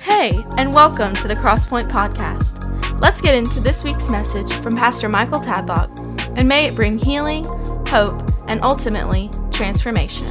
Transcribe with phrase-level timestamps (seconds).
[0.00, 3.00] Hey, and welcome to the Crosspoint Podcast.
[3.02, 7.44] Let's get into this week's message from Pastor Michael Tadlock, and may it bring healing,
[7.86, 10.26] hope, and ultimately transformation.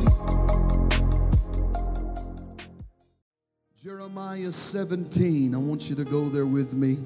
[3.80, 5.54] Jeremiah 17.
[5.54, 6.98] I want you to go there with me.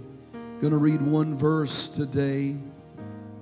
[0.61, 2.55] Going to read one verse today.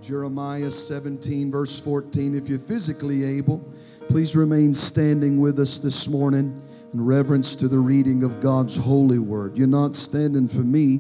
[0.02, 2.34] Jeremiah 17, verse 14.
[2.34, 3.60] If you're physically able,
[4.08, 6.60] please remain standing with us this morning
[6.94, 9.58] in reverence to the reading of God's holy word.
[9.58, 11.00] You're not standing for me,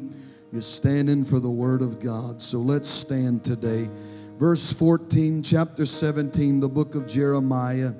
[0.52, 2.41] you're standing for the word of God.
[2.41, 3.89] So let's stand today.
[4.38, 7.93] Verse 14, chapter 17, the book of Jeremiah.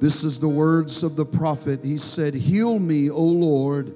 [0.00, 1.84] This is the words of the prophet.
[1.84, 3.94] He said, Heal me, O Lord,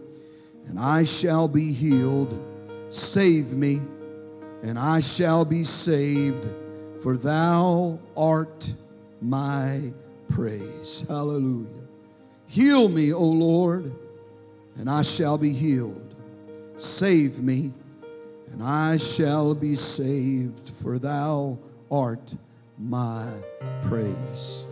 [0.66, 2.40] and I shall be healed.
[2.88, 3.80] Save me,
[4.62, 6.46] and I shall be saved,
[7.02, 8.72] for thou art
[9.20, 9.92] my
[10.28, 11.04] praise.
[11.08, 11.83] Hallelujah.
[12.46, 13.92] Heal me, O Lord,
[14.76, 16.14] and I shall be healed.
[16.76, 17.72] Save me,
[18.52, 21.58] and I shall be saved, for thou
[21.90, 22.34] art
[22.78, 23.32] my
[23.82, 24.66] praise.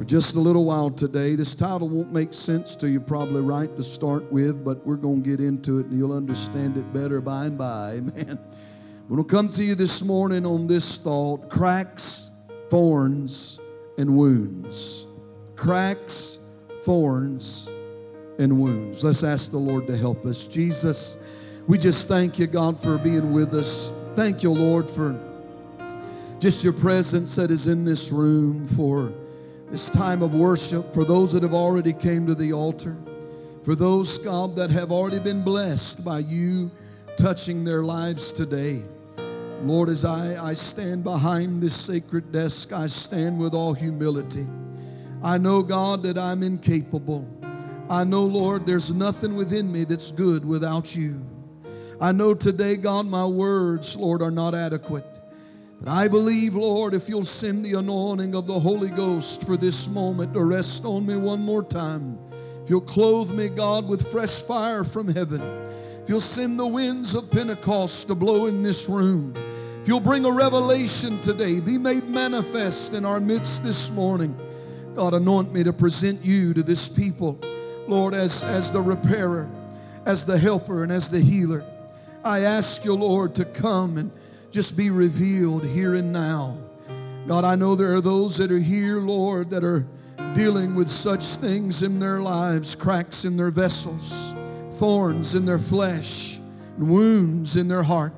[0.00, 3.74] For just a little while today, this title won't make sense to you, probably right
[3.76, 7.20] to start with, but we're going to get into it and you'll understand it better
[7.20, 7.92] by and by.
[7.96, 8.38] Amen.
[9.14, 12.30] To come to you this morning on this thought cracks,
[12.70, 13.60] thorns,
[13.98, 15.06] and wounds.
[15.56, 16.39] Cracks,
[16.82, 17.70] thorns,
[18.40, 19.04] and wounds.
[19.04, 20.46] Let's ask the Lord to help us.
[20.46, 21.18] Jesus,
[21.68, 23.92] we just thank you, God, for being with us.
[24.16, 25.18] Thank you, Lord, for
[26.38, 29.12] just your presence that is in this room, for
[29.70, 32.96] this time of worship, for those that have already came to the altar,
[33.62, 36.70] for those, God, that have already been blessed by you
[37.16, 38.82] touching their lives today.
[39.62, 44.46] Lord, as I, I stand behind this sacred desk, I stand with all humility.
[45.22, 47.28] I know, God, that I'm incapable.
[47.90, 51.20] I know, Lord, there's nothing within me that's good without you.
[52.00, 55.04] I know today, God, my words, Lord, are not adequate.
[55.80, 59.88] But I believe, Lord, if you'll send the anointing of the Holy Ghost for this
[59.88, 62.18] moment to rest on me one more time,
[62.62, 65.42] if you'll clothe me, God, with fresh fire from heaven,
[66.02, 69.34] if you'll send the winds of Pentecost to blow in this room,
[69.82, 74.38] if you'll bring a revelation today, be made manifest in our midst this morning.
[74.94, 77.38] God, anoint me to present you to this people,
[77.86, 79.48] Lord, as, as the repairer,
[80.04, 81.64] as the helper, and as the healer.
[82.24, 84.10] I ask you, Lord, to come and
[84.50, 86.58] just be revealed here and now.
[87.26, 89.86] God, I know there are those that are here, Lord, that are
[90.34, 94.34] dealing with such things in their lives cracks in their vessels,
[94.72, 96.38] thorns in their flesh,
[96.78, 98.12] wounds in their heart.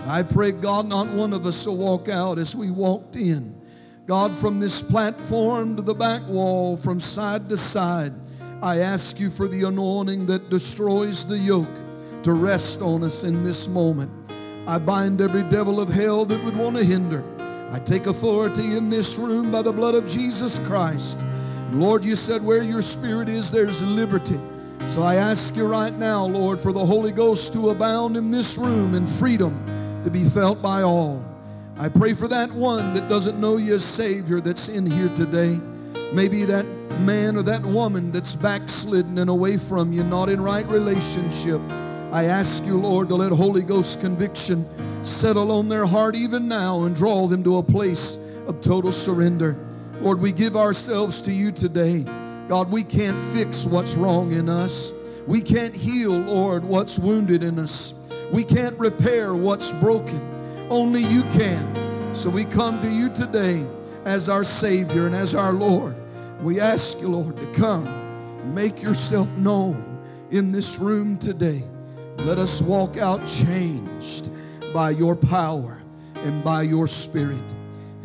[0.00, 3.60] I pray, God, not one of us will walk out as we walked in.
[4.06, 8.12] God, from this platform to the back wall, from side to side,
[8.62, 11.74] I ask you for the anointing that destroys the yoke
[12.22, 14.10] to rest on us in this moment.
[14.66, 17.24] I bind every devil of hell that would want to hinder.
[17.72, 21.24] I take authority in this room by the blood of Jesus Christ.
[21.72, 24.38] Lord, you said where your spirit is, there's liberty.
[24.86, 28.58] So I ask you right now, Lord, for the Holy Ghost to abound in this
[28.58, 31.24] room and freedom to be felt by all.
[31.76, 35.58] I pray for that one that doesn't know you as Savior that's in here today.
[36.12, 36.64] Maybe that
[37.00, 41.60] man or that woman that's backslidden and away from you, not in right relationship.
[42.12, 44.64] I ask you, Lord, to let Holy Ghost conviction
[45.04, 49.56] settle on their heart even now and draw them to a place of total surrender.
[50.00, 52.04] Lord, we give ourselves to you today.
[52.46, 54.92] God, we can't fix what's wrong in us.
[55.26, 57.94] We can't heal, Lord, what's wounded in us.
[58.32, 60.33] We can't repair what's broken.
[60.74, 62.16] Only you can.
[62.16, 63.64] So we come to you today
[64.04, 65.94] as our Savior and as our Lord.
[66.42, 71.62] We ask you, Lord, to come, make yourself known in this room today.
[72.18, 74.30] Let us walk out changed
[74.74, 75.80] by your power
[76.16, 77.54] and by your spirit.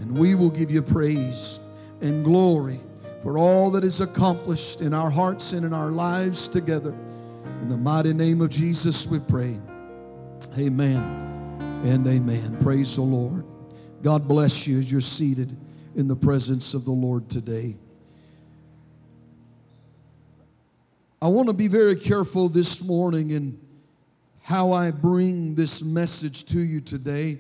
[0.02, 1.59] And we will give you praise
[2.02, 2.79] and glory
[3.24, 6.96] for all that is accomplished in our hearts and in our lives together.
[7.64, 9.58] In the mighty name of Jesus, we pray.
[10.59, 11.39] Amen
[11.84, 12.58] and amen.
[12.61, 13.46] Praise the Lord.
[14.02, 15.55] God bless you as you're seated
[15.96, 17.78] in the presence of the Lord today.
[21.22, 23.59] I want to be very careful this morning in
[24.41, 27.40] how I bring this message to you today.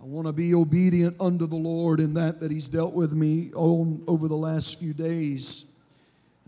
[0.00, 3.52] I want to be obedient unto the Lord in that that He's dealt with me
[3.54, 5.66] on, over the last few days.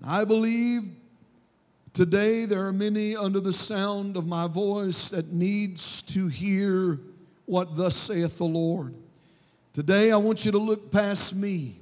[0.01, 0.91] And I believe
[1.93, 6.99] today there are many under the sound of my voice that needs to hear
[7.47, 8.95] what thus saith the Lord.
[9.73, 11.77] Today I want you to look past me.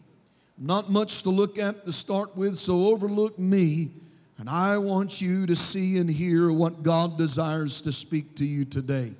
[0.59, 3.91] Not much to look at to start with, so overlook me
[4.41, 8.65] And I want you to see and hear what God desires to speak to you
[8.65, 9.13] today.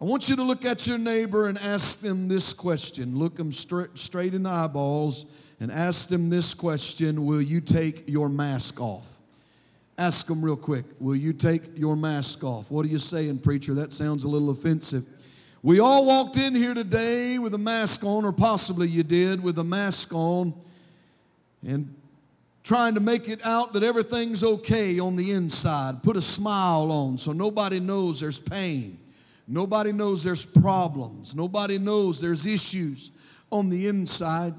[0.00, 3.18] I want you to look at your neighbor and ask them this question.
[3.18, 5.26] Look them straight, straight in the eyeballs
[5.58, 9.13] and ask them this question Will you take your mask off?
[9.96, 10.84] Ask them real quick.
[10.98, 12.70] Will you take your mask off?
[12.70, 13.74] What are you saying, preacher?
[13.74, 15.04] That sounds a little offensive.
[15.62, 19.58] We all walked in here today with a mask on, or possibly you did with
[19.58, 20.52] a mask on,
[21.66, 21.94] and
[22.64, 26.02] trying to make it out that everything's okay on the inside.
[26.02, 28.98] Put a smile on so nobody knows there's pain.
[29.46, 31.36] Nobody knows there's problems.
[31.36, 33.10] Nobody knows there's issues
[33.52, 34.54] on the inside.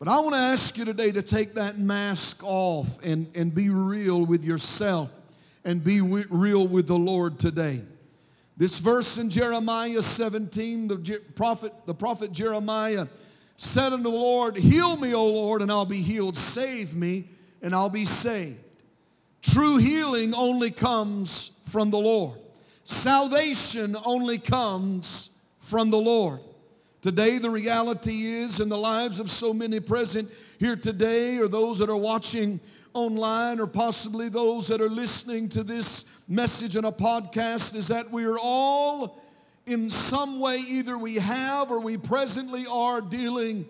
[0.00, 3.68] But I want to ask you today to take that mask off and, and be
[3.68, 5.14] real with yourself
[5.62, 7.82] and be real with the Lord today.
[8.56, 13.08] This verse in Jeremiah 17, the prophet, the prophet Jeremiah
[13.58, 16.34] said unto the Lord, Heal me, O Lord, and I'll be healed.
[16.34, 17.26] Save me,
[17.60, 18.58] and I'll be saved.
[19.42, 22.38] True healing only comes from the Lord.
[22.84, 26.40] Salvation only comes from the Lord.
[27.02, 31.78] Today, the reality is in the lives of so many present here today, or those
[31.78, 32.60] that are watching
[32.92, 38.10] online, or possibly those that are listening to this message in a podcast, is that
[38.10, 39.18] we are all
[39.64, 43.66] in some way, either we have or we presently are dealing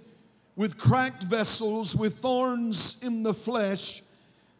[0.56, 4.02] with cracked vessels, with thorns in the flesh,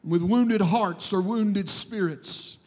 [0.04, 2.58] with wounded hearts or wounded spirits.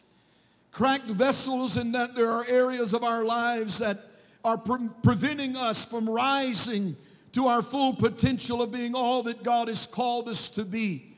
[0.70, 3.96] Cracked vessels in that there are areas of our lives that
[4.44, 6.96] are pre- preventing us from rising
[7.32, 11.14] to our full potential of being all that God has called us to be.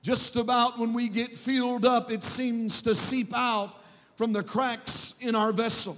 [0.00, 3.84] Just about when we get filled up, it seems to seep out
[4.16, 5.96] from the cracks in our vessel.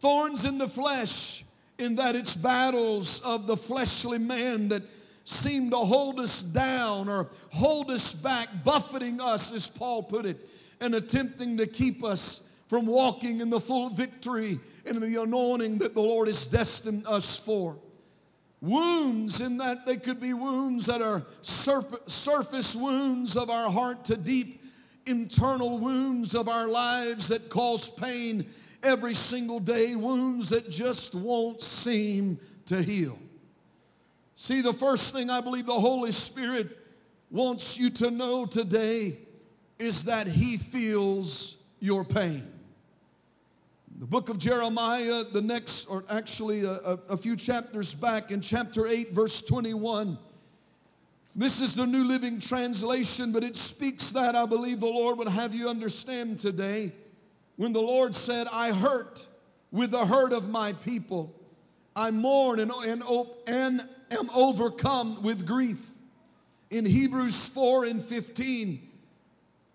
[0.00, 1.44] Thorns in the flesh,
[1.78, 4.82] in that it's battles of the fleshly man that
[5.24, 10.36] seem to hold us down or hold us back, buffeting us, as Paul put it,
[10.80, 15.94] and attempting to keep us from walking in the full victory and the anointing that
[15.94, 17.76] the Lord has destined us for.
[18.60, 24.16] Wounds, in that they could be wounds that are surface wounds of our heart to
[24.16, 24.60] deep
[25.06, 28.46] internal wounds of our lives that cause pain
[28.82, 33.18] every single day, wounds that just won't seem to heal.
[34.34, 36.76] See, the first thing I believe the Holy Spirit
[37.30, 39.16] wants you to know today
[39.78, 42.46] is that He feels your pain.
[43.98, 48.42] The book of Jeremiah, the next, or actually a, a, a, few chapters back in
[48.42, 50.18] chapter 8, verse 21.
[51.34, 55.28] This is the New Living Translation, but it speaks that I believe the Lord would
[55.28, 56.92] have you understand today.
[57.56, 59.26] When the Lord said, I hurt
[59.72, 61.34] with the hurt of my people,
[61.94, 63.02] I mourn and, and,
[63.46, 65.88] and am overcome with grief.
[66.70, 68.90] In Hebrews 4 and 15,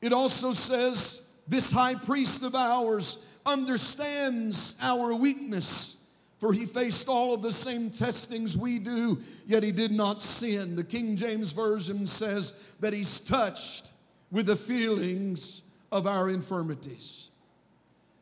[0.03, 5.97] it also says, This high priest of ours, understands our weakness.
[6.39, 10.75] For he faced all of the same testings we do, yet he did not sin.
[10.75, 13.91] The King James Version says that he's touched
[14.31, 15.61] with the feelings
[15.91, 17.29] of our infirmities.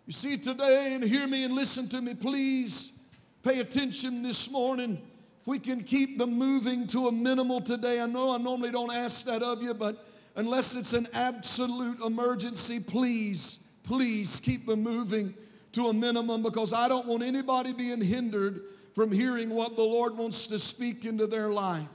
[0.06, 3.00] You see, today, and hear me and listen to me, please
[3.42, 5.02] pay attention this morning.
[5.40, 8.92] If we can keep them moving to a minimal today, I know I normally don't
[8.92, 10.04] ask that of you, but
[10.36, 13.60] unless it's an absolute emergency, please
[13.90, 15.34] please keep them moving
[15.72, 18.62] to a minimum because I don't want anybody being hindered
[18.94, 21.90] from hearing what the Lord wants to speak into their life.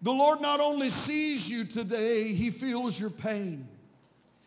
[0.00, 3.68] The Lord not only sees you today, He feels your pain.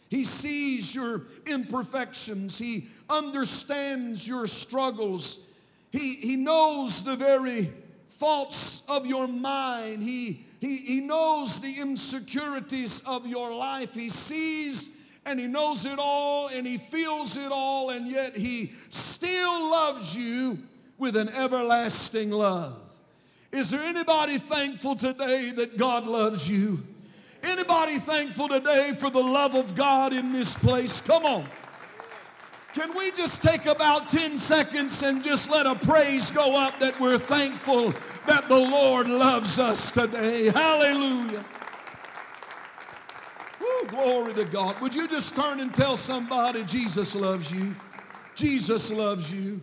[0.10, 2.58] He sees your imperfections.
[2.58, 5.54] He understands your struggles.
[5.92, 7.72] He, he knows the very
[8.10, 10.02] thoughts of your mind.
[10.02, 13.94] He, he, he knows the insecurities of your life.
[13.94, 14.96] He sees
[15.30, 20.18] and He knows it all and He feels it all, and yet He still loves
[20.18, 20.58] you
[20.98, 22.78] with an everlasting love.
[23.52, 26.80] Is there anybody thankful today that God loves you?
[27.42, 31.00] Anybody thankful today for the love of God in this place?
[31.02, 31.46] Come on.
[32.74, 37.00] Can we just take about 10 seconds and just let a praise go up that
[37.00, 37.94] we're thankful
[38.28, 40.50] that the Lord loves us today?
[40.50, 41.44] Hallelujah
[43.82, 44.80] Oh, glory to God.
[44.82, 47.74] Would you just turn and tell somebody Jesus loves you?
[48.36, 49.62] Jesus loves you.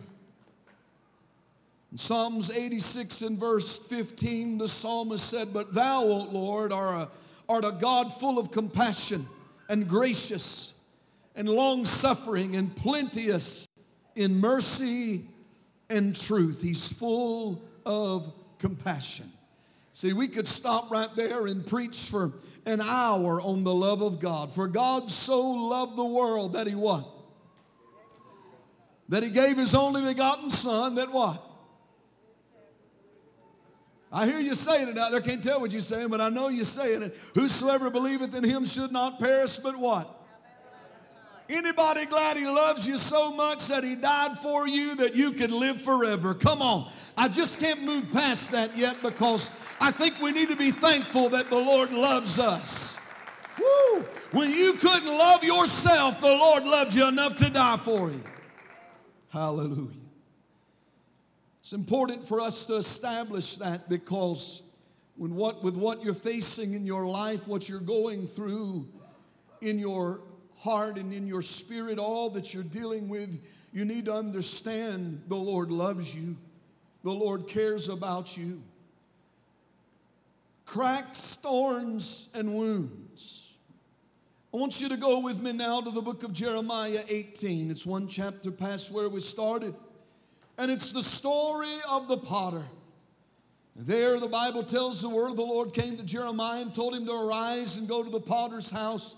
[1.91, 7.51] In Psalms 86 and verse 15, the psalmist said, But thou, O Lord, art a,
[7.51, 9.25] art a God full of compassion
[9.69, 10.73] and gracious
[11.35, 13.67] and long suffering and plenteous
[14.15, 15.25] in mercy
[15.89, 16.61] and truth.
[16.61, 19.31] He's full of compassion.
[19.97, 22.33] See, we could stop right there and preach for
[22.67, 24.53] an hour on the love of God.
[24.53, 27.03] For God so loved the world that He what?
[29.09, 31.41] That He gave His only begotten Son, that what?
[34.11, 35.19] I hear you saying it out there.
[35.19, 37.17] Can't tell what you're saying, but I know you're saying it.
[37.33, 40.16] Whosoever believeth in him should not perish, but what?
[41.49, 45.51] Anybody glad he loves you so much that he died for you that you can
[45.51, 46.33] live forever?
[46.33, 46.91] Come on.
[47.15, 49.49] I just can't move past that yet because
[49.79, 52.97] I think we need to be thankful that the Lord loves us.
[53.57, 54.01] Woo!
[54.31, 58.23] When you couldn't love yourself, the Lord loved you enough to die for you.
[59.29, 59.93] Hallelujah.
[61.61, 64.63] It's important for us to establish that because
[65.15, 68.87] when what, with what you're facing in your life, what you're going through
[69.61, 70.21] in your
[70.57, 73.39] heart and in your spirit, all that you're dealing with,
[73.71, 76.35] you need to understand the Lord loves you,
[77.03, 78.61] the Lord cares about you.
[80.65, 83.53] Cracks, thorns, and wounds.
[84.53, 87.69] I want you to go with me now to the book of Jeremiah 18.
[87.69, 89.75] It's one chapter past where we started.
[90.57, 92.65] And it's the story of the potter.
[93.75, 97.05] There, the Bible tells the word of the Lord came to Jeremiah and told him
[97.05, 99.15] to arise and go to the potter's house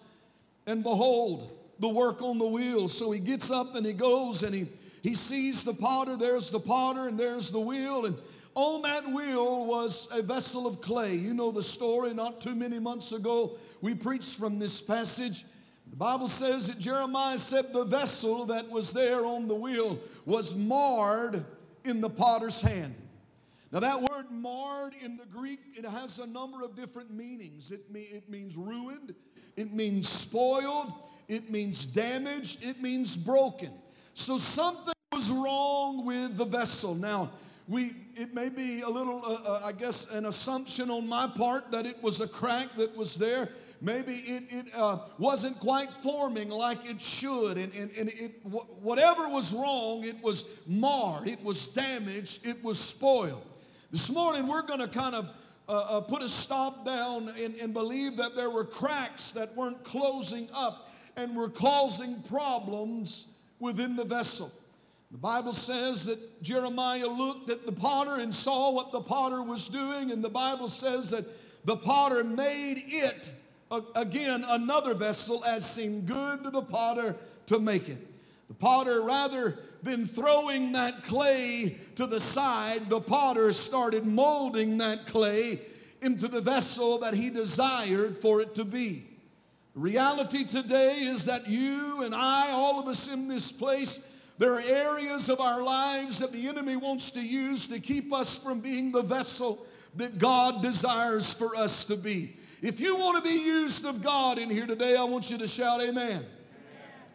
[0.70, 2.88] and behold, the work on the wheel.
[2.88, 4.68] So he gets up and he goes and he,
[5.02, 6.16] he sees the potter.
[6.16, 8.06] There's the potter and there's the wheel.
[8.06, 8.16] And
[8.54, 11.16] on that wheel was a vessel of clay.
[11.16, 12.14] You know the story.
[12.14, 15.44] Not too many months ago, we preached from this passage.
[15.90, 20.54] The Bible says that Jeremiah said the vessel that was there on the wheel was
[20.54, 21.46] marred
[21.84, 22.94] in the potter's hand.
[23.72, 27.70] Now, that word marred in the Greek, it has a number of different meanings.
[27.70, 29.14] It, me, it means ruined,
[29.56, 30.94] it means spoiled,
[31.28, 33.72] it means damaged, it means broken.
[34.14, 36.96] So something was wrong with the vessel.
[36.96, 37.32] Now,
[37.68, 41.70] we, it may be a little, uh, uh, I guess, an assumption on my part
[41.70, 43.50] that it was a crack that was there.
[43.80, 47.60] Maybe it, it uh, wasn't quite forming like it should.
[47.60, 48.32] And, and, and it,
[48.82, 53.46] whatever was wrong, it was marred, it was damaged, it was spoiled.
[53.92, 55.30] This morning, we're going to kind of
[55.70, 59.84] uh, uh, put a stop down and, and believe that there were cracks that weren't
[59.84, 63.28] closing up and were causing problems
[63.60, 64.52] within the vessel.
[65.12, 69.68] The Bible says that Jeremiah looked at the potter and saw what the potter was
[69.68, 71.26] doing, and the Bible says that
[71.66, 73.30] the potter made it
[73.96, 78.09] again another vessel as seemed good to the potter to make it.
[78.50, 85.06] The potter, rather than throwing that clay to the side, the potter started molding that
[85.06, 85.62] clay
[86.02, 89.06] into the vessel that he desired for it to be.
[89.76, 94.06] Reality today is that you and I, all of us in this place,
[94.40, 98.38] there are areas of our lives that the enemy wants to use to keep us
[98.38, 99.66] from being the vessel
[99.96, 102.36] that God desires for us to be.
[102.64, 105.48] If you want to be used of God in here today, I want you to
[105.48, 106.26] shout, Amen.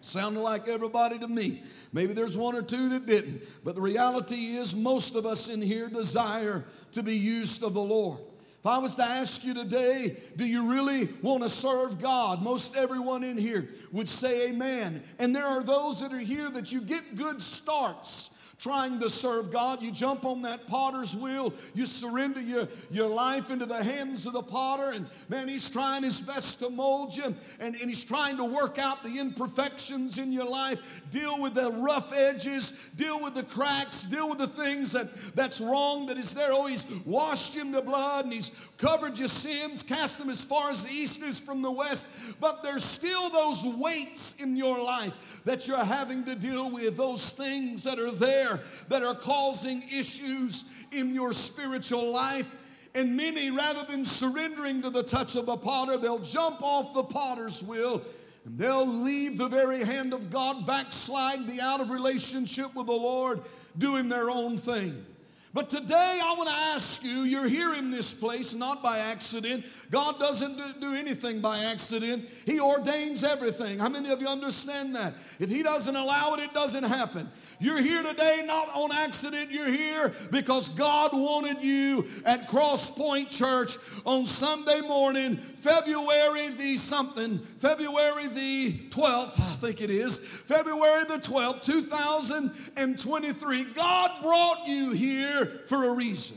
[0.05, 1.63] Sounded like everybody to me.
[1.95, 3.43] Maybe there's one or two that didn't.
[3.65, 7.81] But the reality is, most of us in here desire to be used of the
[7.81, 8.19] Lord.
[8.61, 12.43] If I was to ask you today, do you really want to serve God?
[12.43, 15.03] Most everyone in here would say amen.
[15.19, 19.51] And there are those that are here that you get good starts trying to serve
[19.51, 19.83] God.
[19.83, 24.33] You jump on that potter's wheel, you surrender your, your life into the hands of
[24.33, 28.37] the potter, and man, he's trying his best to mold you, and, and he's trying
[28.37, 30.81] to work out the imperfections in your life,
[31.11, 35.61] deal with the rough edges, deal with the cracks, deal with the things that, that's
[35.61, 36.53] wrong that is there.
[36.53, 38.51] Oh, he's washed in the blood and he's
[38.85, 42.07] covered your sins, cast them as far as the east is from the west.
[42.39, 45.15] But there's still those weights in your life
[45.47, 48.61] that you're having to deal with, those things that are there
[48.91, 52.47] that are causing issues in your spiritual life.
[52.95, 57.05] And many, rather than surrendering to the touch of the potter, they'll jump off the
[57.05, 58.03] potter's wheel
[58.45, 62.93] and they'll leave the very hand of God, backslide, be out of relationship with the
[62.93, 63.41] Lord,
[63.79, 65.07] doing their own thing.
[65.55, 69.65] But today I want to ask you, you're here in this place not by accident.
[69.89, 72.29] God doesn't do anything by accident.
[72.45, 73.79] He ordains everything.
[73.79, 75.15] How many of you understand that?
[75.39, 77.31] If He doesn't allow it, it doesn't happen.
[77.61, 79.53] You're here today not on accident.
[79.53, 86.77] You're here because God wanted you at Cross Point Church on Sunday morning, February the
[86.79, 93.65] something, February the 12th, I think it is, February the 12th, 2023.
[93.67, 96.37] God brought you here for a reason.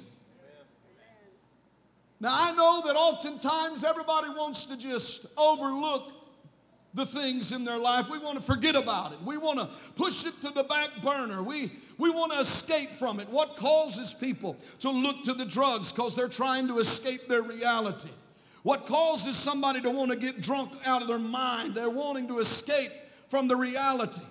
[2.20, 6.12] Now, I know that oftentimes everybody wants to just overlook
[6.94, 8.08] the things in their life.
[8.10, 9.22] We want to forget about it.
[9.24, 11.44] We want to push it to the back burner.
[11.44, 13.30] We, we want to escape from it.
[13.30, 15.92] What causes people to look to the drugs?
[15.92, 18.10] Because they're trying to escape their reality.
[18.64, 21.76] What causes somebody to want to get drunk out of their mind?
[21.76, 22.92] They're wanting to escape
[23.30, 24.22] from the reality.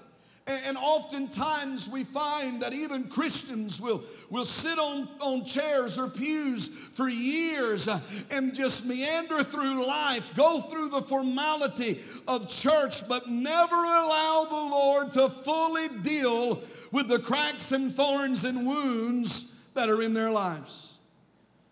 [0.46, 6.68] And oftentimes we find that even Christians will, will sit on, on chairs or pews
[6.68, 7.98] for years uh,
[8.30, 14.54] and just meander through life, go through the formality of church, but never allow the
[14.54, 16.62] Lord to fully deal
[16.92, 20.98] with the cracks and thorns and wounds that are in their lives.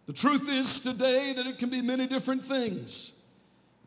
[0.06, 3.12] The truth is today that it can be many different things.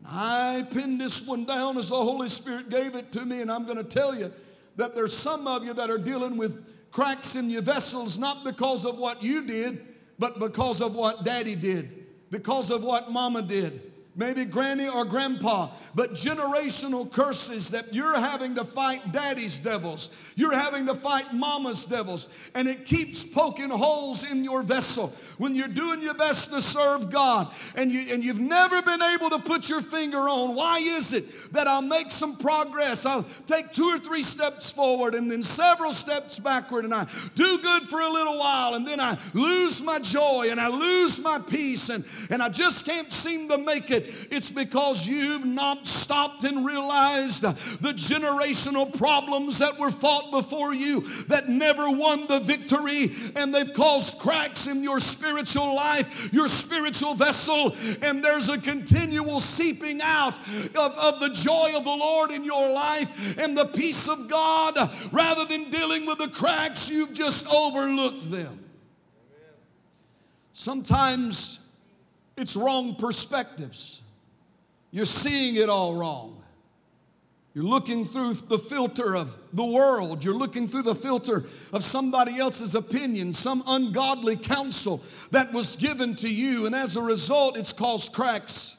[0.06, 3.66] I pinned this one down as the Holy Spirit gave it to me, and I'm
[3.66, 4.32] going to tell you
[4.78, 8.84] that there's some of you that are dealing with cracks in your vessels not because
[8.84, 9.86] of what you did,
[10.18, 15.70] but because of what daddy did, because of what mama did, maybe granny or grandpa,
[15.94, 20.10] but generational curses that you're having to fight daddy's devils.
[20.34, 22.28] You're having to fight mama's devils.
[22.54, 27.10] And it keeps poking holes in your vessel when you're doing your best to serve
[27.10, 31.12] God and, you, and you've never been able to put your finger on why is
[31.12, 33.06] it that I'll make some progress?
[33.06, 37.06] I'll take two or three steps forward and then several steps backward, and I
[37.36, 41.20] do good for a little while, and then I lose my joy and I lose
[41.20, 45.86] my peace, and, and I just can't seem to make it it's because you've not
[45.86, 52.40] stopped and realized the generational problems that were fought before you that never won the
[52.40, 58.58] victory, and they've caused cracks in your spiritual life, your spiritual vessel, and there's a
[58.58, 60.34] continual seeping out
[60.74, 64.90] of, of the joy of the Lord in your life and the peace of God.
[65.12, 68.64] Rather than dealing with the cracks, you've just overlooked them.
[70.52, 71.60] Sometimes
[72.38, 74.02] it's wrong perspectives.
[74.90, 76.42] You're seeing it all wrong.
[77.54, 80.22] You're looking through the filter of the world.
[80.22, 85.02] You're looking through the filter of somebody else's opinion, some ungodly counsel
[85.32, 88.76] that was given to you, and as a result, it's caused cracks.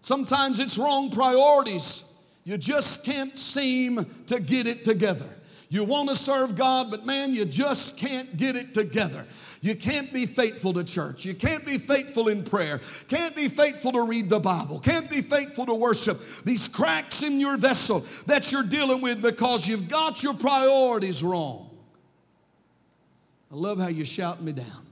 [0.00, 2.04] Sometimes it's wrong priorities.
[2.44, 5.28] You just can't seem to get it together.
[5.72, 9.24] You want to serve God, but man, you just can't get it together.
[9.60, 11.24] You can't be faithful to church.
[11.24, 12.80] You can't be faithful in prayer.
[13.06, 14.80] Can't be faithful to read the Bible.
[14.80, 16.20] Can't be faithful to worship.
[16.44, 21.70] These cracks in your vessel that you're dealing with because you've got your priorities wrong.
[23.52, 24.86] I love how you shout me down.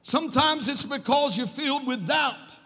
[0.00, 2.56] Sometimes it's because you're filled with doubt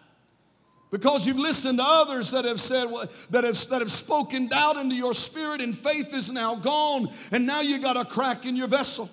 [0.95, 2.87] because you've listened to others that have said
[3.29, 7.13] that have, that have spoken doubt into your spirit and faith is now gone.
[7.33, 9.09] And now you got a crack in your vessel.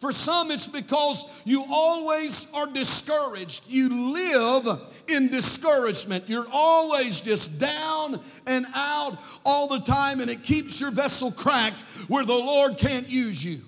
[0.00, 3.64] For some it's because you always are discouraged.
[3.68, 6.26] You live in discouragement.
[6.26, 11.82] You're always just down and out all the time and it keeps your vessel cracked
[12.08, 13.60] where the lord can't use you.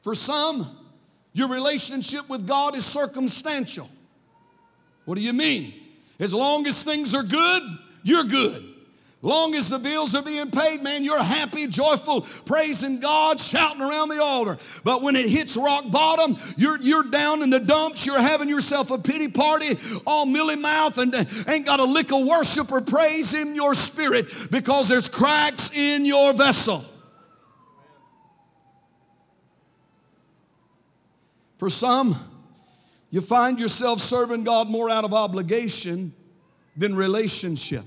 [0.00, 0.74] For some
[1.34, 3.90] your relationship with god is circumstantial
[5.06, 5.72] what do you mean?
[6.18, 7.62] As long as things are good,
[8.02, 8.74] you're good.
[9.22, 14.10] Long as the bills are being paid, man, you're happy, joyful, praising God, shouting around
[14.10, 14.58] the altar.
[14.84, 18.90] But when it hits rock bottom, you're, you're down in the dumps, you're having yourself
[18.90, 21.14] a pity party, all milly mouth, and
[21.48, 26.04] ain't got a lick of worship or praise in your spirit because there's cracks in
[26.04, 26.84] your vessel.
[31.58, 32.35] For some,
[33.16, 36.12] you find yourself serving God more out of obligation
[36.76, 37.82] than relationship.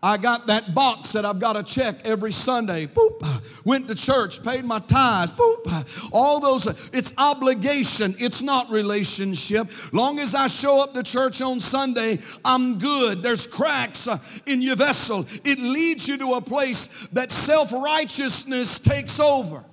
[0.00, 2.86] I got that box that I've got to check every Sunday.
[2.86, 3.42] Boop.
[3.64, 5.32] Went to church, paid my tithes.
[5.32, 5.84] Boop.
[6.12, 9.68] All those, it's obligation, it's not relationship.
[9.92, 13.20] Long as I show up to church on Sunday, I'm good.
[13.20, 15.26] There's cracks uh, in your vessel.
[15.42, 19.64] It leads you to a place that self righteousness takes over.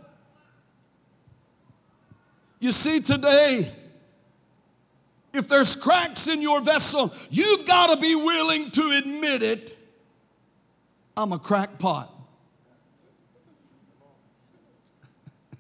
[2.60, 3.72] You see, today,
[5.34, 9.76] if there's cracks in your vessel, you've got to be willing to admit it.
[11.18, 12.12] I'm a crackpot.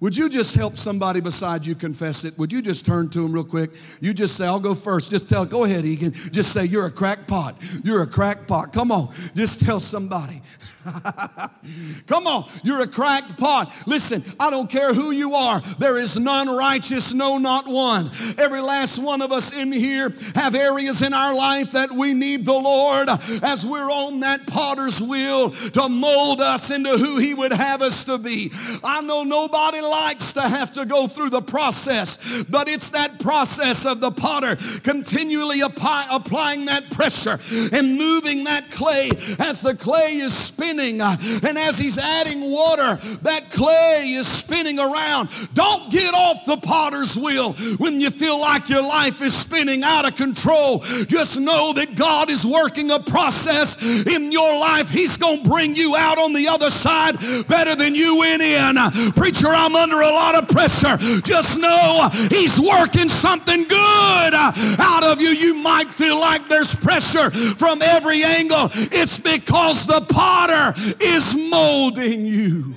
[0.00, 2.38] Would you just help somebody beside you confess it?
[2.38, 3.70] Would you just turn to them real quick?
[4.00, 5.10] You just say, I'll go first.
[5.10, 6.12] Just tell, go ahead, Egan.
[6.30, 7.56] Just say, You're a crackpot.
[7.82, 8.74] You're a crackpot.
[8.74, 9.14] Come on.
[9.34, 10.42] Just tell somebody.
[12.06, 13.72] Come on, you're a cracked pot.
[13.86, 15.62] Listen, I don't care who you are.
[15.78, 18.10] There is none righteous, no, not one.
[18.38, 22.46] Every last one of us in here have areas in our life that we need
[22.46, 23.08] the Lord
[23.42, 28.04] as we're on that potter's wheel to mold us into who He would have us
[28.04, 28.50] to be.
[28.82, 33.84] I know nobody likes to have to go through the process, but it's that process
[33.84, 40.16] of the potter continually apply, applying that pressure and moving that clay as the clay
[40.16, 45.28] is spinning uh, and as he's adding water, that clay is spinning around.
[45.54, 50.06] Don't get off the potter's wheel when you feel like your life is spinning out
[50.06, 50.80] of control.
[51.06, 54.88] Just know that God is working a process in your life.
[54.88, 58.76] He's going to bring you out on the other side better than you went in.
[59.12, 60.96] Preacher, I'm under a lot of pressure.
[61.22, 65.30] Just know He's working something good out of you.
[65.30, 68.70] You might feel like there's pressure from every angle.
[68.74, 70.59] It's because the potter
[71.00, 72.74] is molding you.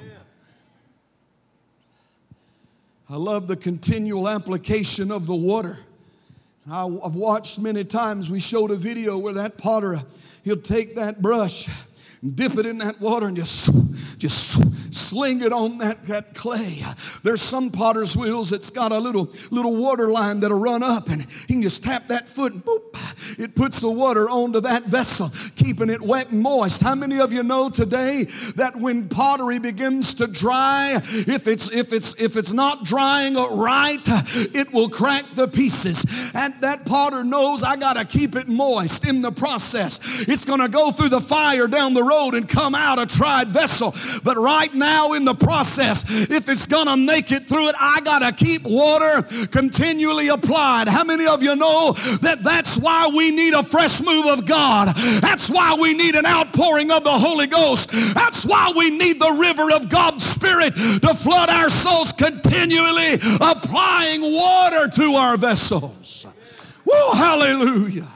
[3.09, 5.79] I love the continual application of the water.
[6.69, 10.01] I've watched many times, we showed a video where that potter,
[10.43, 11.69] he'll take that brush
[12.23, 13.69] dip it in that water and just,
[14.17, 14.57] just
[14.93, 16.85] sling it on that, that clay.
[17.21, 21.23] There's some potter's wheels that's got a little, little water line that'll run up and
[21.47, 22.95] he can just tap that foot and boop,
[23.37, 26.81] it puts the water onto that vessel, keeping it wet and moist.
[26.81, 31.91] How many of you know today that when pottery begins to dry, if it's if
[31.91, 34.01] it's if it's not drying right,
[34.53, 36.05] it will crack the pieces.
[36.33, 39.99] And that potter knows I gotta keep it moist in the process.
[40.19, 43.49] It's gonna go through the fire down the road road and come out a tried
[43.49, 43.95] vessel.
[44.23, 48.01] But right now in the process, if it's going to make it through it, I
[48.01, 50.87] got to keep water continually applied.
[50.87, 54.95] How many of you know that that's why we need a fresh move of God?
[55.21, 57.89] That's why we need an outpouring of the Holy Ghost.
[57.91, 64.21] That's why we need the river of God's Spirit to flood our souls continually, applying
[64.21, 66.25] water to our vessels.
[66.85, 68.07] Whoa, hallelujah.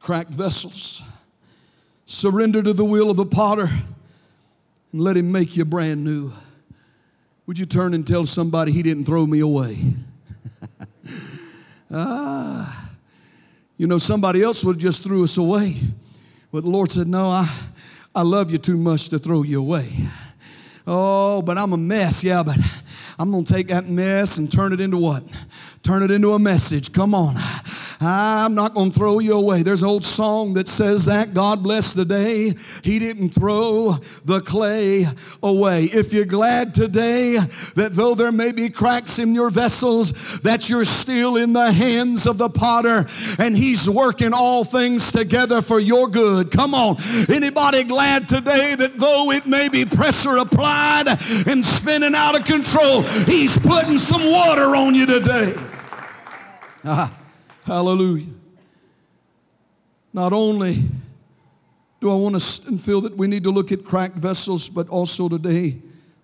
[0.00, 1.02] Cracked vessels.
[2.10, 3.70] Surrender to the will of the potter
[4.90, 6.32] and let him make you brand new.
[7.46, 9.78] Would you turn and tell somebody he didn't throw me away?
[11.92, 12.90] ah,
[13.76, 15.76] you know, somebody else would have just threw us away.
[16.50, 17.48] But the Lord said, No, I,
[18.12, 19.92] I love you too much to throw you away.
[20.88, 22.24] Oh, but I'm a mess.
[22.24, 22.56] Yeah, but
[23.20, 25.22] I'm going to take that mess and turn it into what?
[25.84, 26.92] Turn it into a message.
[26.92, 27.40] Come on.
[28.02, 29.62] I'm not going to throw you away.
[29.62, 34.40] There's an old song that says that God bless the day He didn't throw the
[34.40, 35.06] clay
[35.42, 35.84] away.
[35.84, 37.38] If you're glad today
[37.74, 42.26] that though there may be cracks in your vessels, that you're still in the hands
[42.26, 43.06] of the potter
[43.38, 46.50] and He's working all things together for your good.
[46.50, 46.96] Come on.
[47.28, 51.06] Anybody glad today that though it may be pressure applied
[51.46, 55.54] and spinning out of control, He's putting some water on you today?
[56.82, 57.19] Ah.
[57.70, 58.26] Hallelujah.
[60.12, 60.82] Not only
[62.00, 65.28] do I want to feel that we need to look at cracked vessels, but also
[65.28, 65.76] today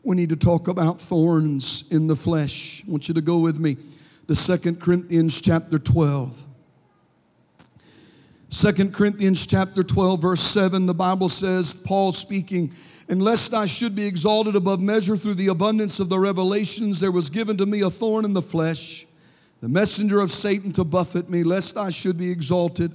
[0.02, 2.82] we need to talk about thorns in the flesh.
[2.84, 3.76] I want you to go with me
[4.26, 6.36] to Second Corinthians chapter 12.
[8.50, 12.72] 2 Corinthians chapter 12, verse 7, the Bible says, Paul speaking,
[13.08, 17.12] and lest I should be exalted above measure through the abundance of the revelations, there
[17.12, 19.05] was given to me a thorn in the flesh
[19.66, 22.92] the messenger of Satan to buffet me, lest I should be exalted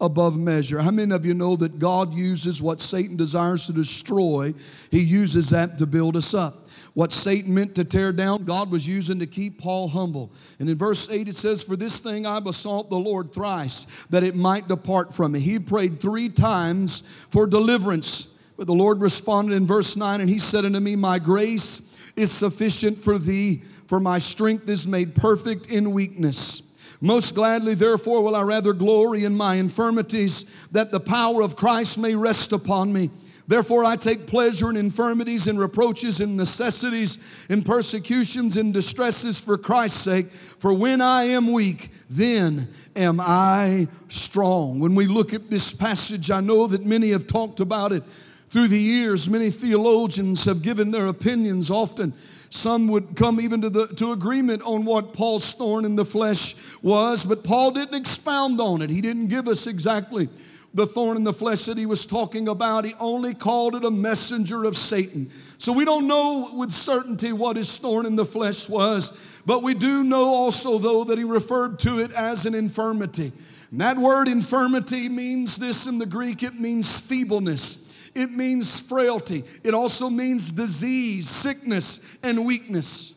[0.00, 0.80] above measure.
[0.80, 4.52] How many of you know that God uses what Satan desires to destroy?
[4.90, 6.66] He uses that to build us up.
[6.94, 10.32] What Satan meant to tear down, God was using to keep Paul humble.
[10.58, 14.24] And in verse 8 it says, For this thing I besought the Lord thrice, that
[14.24, 15.38] it might depart from me.
[15.38, 18.26] He prayed three times for deliverance.
[18.56, 21.80] But the Lord responded in verse 9, and he said unto me, My grace
[22.16, 26.62] is sufficient for thee for my strength is made perfect in weakness.
[27.00, 31.98] Most gladly, therefore, will I rather glory in my infirmities, that the power of Christ
[31.98, 33.10] may rest upon me.
[33.46, 37.16] Therefore, I take pleasure in infirmities and reproaches and necessities
[37.48, 40.26] and persecutions and distresses for Christ's sake.
[40.58, 44.80] For when I am weak, then am I strong.
[44.80, 48.02] When we look at this passage, I know that many have talked about it
[48.50, 49.30] through the years.
[49.30, 52.12] Many theologians have given their opinions often.
[52.50, 56.54] Some would come even to, the, to agreement on what Paul's thorn in the flesh
[56.82, 58.90] was, but Paul didn't expound on it.
[58.90, 60.28] He didn't give us exactly
[60.74, 62.84] the thorn in the flesh that he was talking about.
[62.84, 65.30] He only called it a messenger of Satan.
[65.58, 69.74] So we don't know with certainty what his thorn in the flesh was, but we
[69.74, 73.32] do know also, though, that he referred to it as an infirmity.
[73.70, 77.78] And that word infirmity means this in the Greek, it means feebleness.
[78.18, 79.44] It means frailty.
[79.62, 83.14] It also means disease, sickness, and weakness.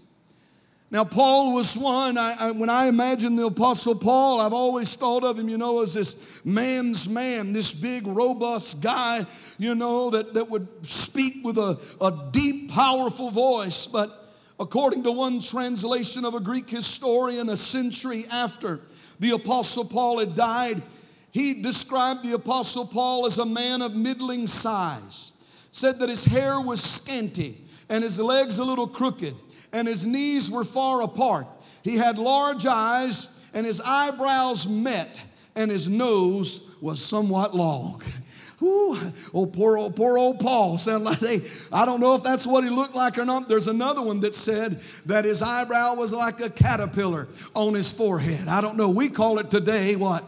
[0.90, 5.24] Now, Paul was one, I, I, when I imagine the Apostle Paul, I've always thought
[5.24, 9.26] of him, you know, as this man's man, this big, robust guy,
[9.58, 13.88] you know, that, that would speak with a, a deep, powerful voice.
[13.88, 14.22] But
[14.62, 18.80] According to one translation of a Greek historian, a century after
[19.20, 20.84] the Apostle Paul had died,
[21.32, 25.32] he described the Apostle Paul as a man of middling size.
[25.72, 29.36] Said that his hair was scanty and his legs a little crooked
[29.72, 31.48] and his knees were far apart.
[31.82, 35.22] He had large eyes and his eyebrows met
[35.56, 38.02] and his nose was somewhat long.
[38.64, 38.96] Ooh,
[39.34, 40.78] oh, poor old, poor old Paul.
[40.78, 41.42] Sound like hey,
[41.72, 43.48] I don't know if that's what he looked like or not.
[43.48, 48.48] There's another one that said that his eyebrow was like a caterpillar on his forehead.
[48.48, 48.90] I don't know.
[48.90, 50.24] We call it today what?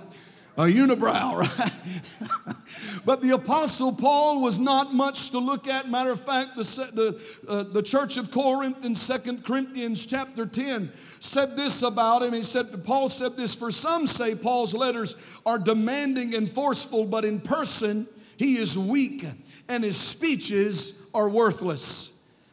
[0.56, 2.56] A unibrow, right?
[3.06, 5.90] but the Apostle Paul was not much to look at.
[5.90, 6.64] Matter of fact, the,
[6.94, 12.34] the, uh, the church of Corinth in 2 Corinthians chapter 10 said this about him.
[12.34, 17.26] He said, Paul said this, for some say Paul's letters are demanding and forceful, but
[17.26, 19.26] in person, he is weak
[19.68, 22.12] and his speeches are worthless.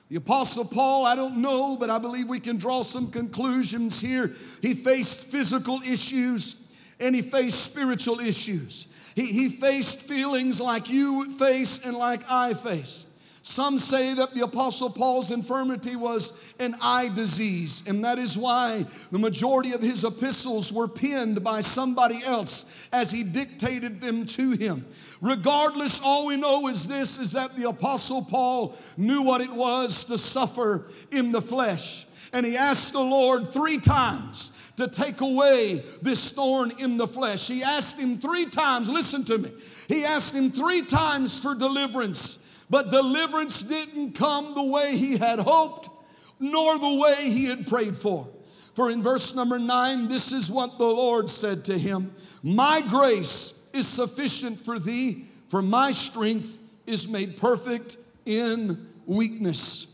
[0.09, 4.33] The Apostle Paul, I don't know, but I believe we can draw some conclusions here.
[4.63, 6.60] He faced physical issues
[7.01, 8.87] and he faced spiritual issues.
[9.15, 13.07] He, he faced feelings like you face and like I face.
[13.43, 18.85] Some say that the Apostle Paul's infirmity was an eye disease, and that is why
[19.11, 24.51] the majority of his epistles were penned by somebody else as he dictated them to
[24.51, 24.85] him.
[25.23, 30.05] Regardless, all we know is this is that the Apostle Paul knew what it was
[30.05, 32.07] to suffer in the flesh.
[32.33, 37.47] And he asked the Lord three times to take away this thorn in the flesh.
[37.49, 39.51] He asked him three times, listen to me.
[39.89, 42.39] He asked him three times for deliverance.
[42.71, 45.89] But deliverance didn't come the way he had hoped,
[46.39, 48.29] nor the way he had prayed for.
[48.75, 53.53] For in verse number nine, this is what the Lord said to him My grace
[53.73, 59.89] is sufficient for thee, for my strength is made perfect in weakness.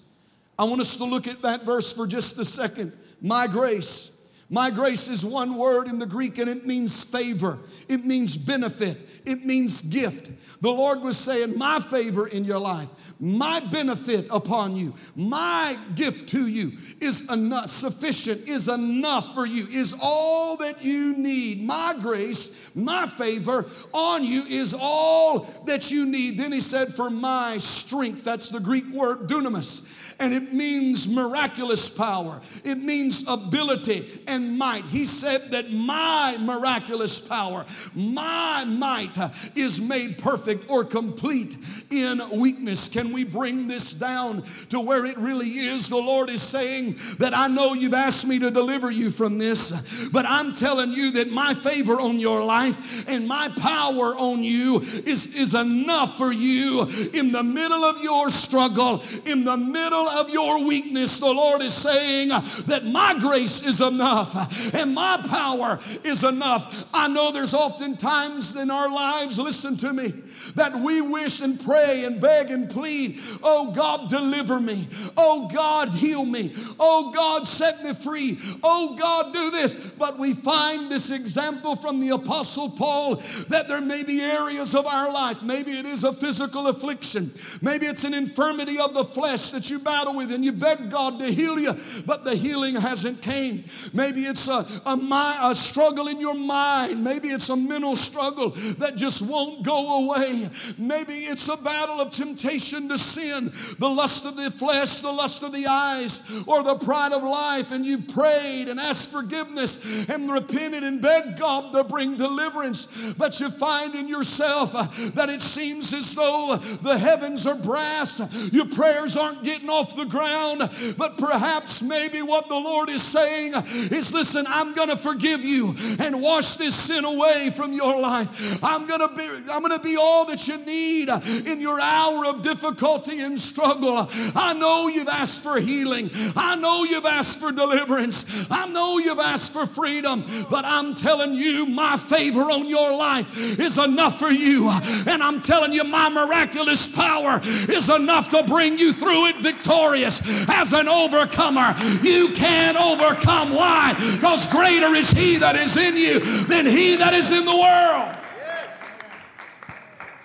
[0.59, 2.93] I want us to look at that verse for just a second.
[3.21, 4.11] My grace.
[4.49, 8.97] My grace is one word in the Greek and it means favor, it means benefit,
[9.25, 10.31] it means gift.
[10.61, 16.29] The Lord was saying, My favor in your life, my benefit upon you, my gift
[16.31, 21.65] to you is enough, sufficient, is enough for you, is all that you need.
[21.65, 26.39] My grace, my favor on you is all that you need.
[26.39, 29.85] Then he said, For my strength, that's the Greek word dunamis
[30.19, 32.41] and it means miraculous power.
[32.65, 34.85] It means ability and might.
[34.85, 39.17] He said that my miraculous power, my might
[39.55, 41.57] is made perfect or complete
[41.91, 42.89] in weakness.
[42.89, 45.89] Can we bring this down to where it really is?
[45.89, 49.73] The Lord is saying that I know you've asked me to deliver you from this,
[50.13, 52.77] but I'm telling you that my favor on your life
[53.09, 58.31] and my power on you is, is enough for you in the middle of your
[58.31, 63.81] struggle, in the middle of your weakness, the Lord is saying that my grace is
[63.81, 64.35] enough
[64.75, 66.85] and my power is enough.
[66.93, 70.15] I know there's often times in our lives, listen to me,
[70.55, 74.89] that we wish and pray and beg and plead, oh God, deliver me.
[75.17, 76.55] Oh God, heal me.
[76.79, 78.39] Oh God, set me free.
[78.63, 79.75] Oh God, do this.
[79.75, 83.17] But we find this example from the Apostle Paul
[83.49, 87.87] that there may be areas of our life, maybe it is a physical affliction, maybe
[87.87, 91.27] it's an infirmity of the flesh that you battle with and you beg God to
[91.27, 93.65] heal you, but the healing hasn't came.
[93.93, 97.03] Maybe it's a, a, a struggle in your mind.
[97.03, 100.49] Maybe it's a mental struggle that just won't go away.
[100.79, 105.43] Maybe it's a battle of temptation to sin, the lust of the flesh, the lust
[105.43, 110.31] of the eyes, or the pride of life, and you've prayed and asked forgiveness and
[110.31, 115.43] repented and begged God to bring deliverance, but you find in yourself uh, that it
[115.43, 118.21] seems as though the heavens are brass.
[118.53, 120.69] Your prayers aren't getting off the ground.
[120.97, 125.75] But perhaps, maybe what the Lord is saying is listen, I'm going to forgive you
[126.01, 128.63] and wash this sin away from your life.
[128.65, 131.09] I'm going to be, I'm going to be all that you need
[131.47, 134.09] in your hour of difficulty and struggle.
[134.35, 136.11] I know you've asked for healing.
[136.35, 138.47] I know you've asked for deliverance.
[138.51, 140.25] I know you've asked for freedom.
[140.51, 143.27] But I'm telling you, my favor on your life
[143.59, 144.71] is enough for you.
[145.07, 149.76] And I'm telling you, my miraculous power is enough to bring you through it victorious
[149.77, 151.75] victorious as an overcomer.
[152.03, 153.55] You can overcome.
[153.55, 153.95] Why?
[153.95, 158.17] Because greater is He that is in you than He that is in the world.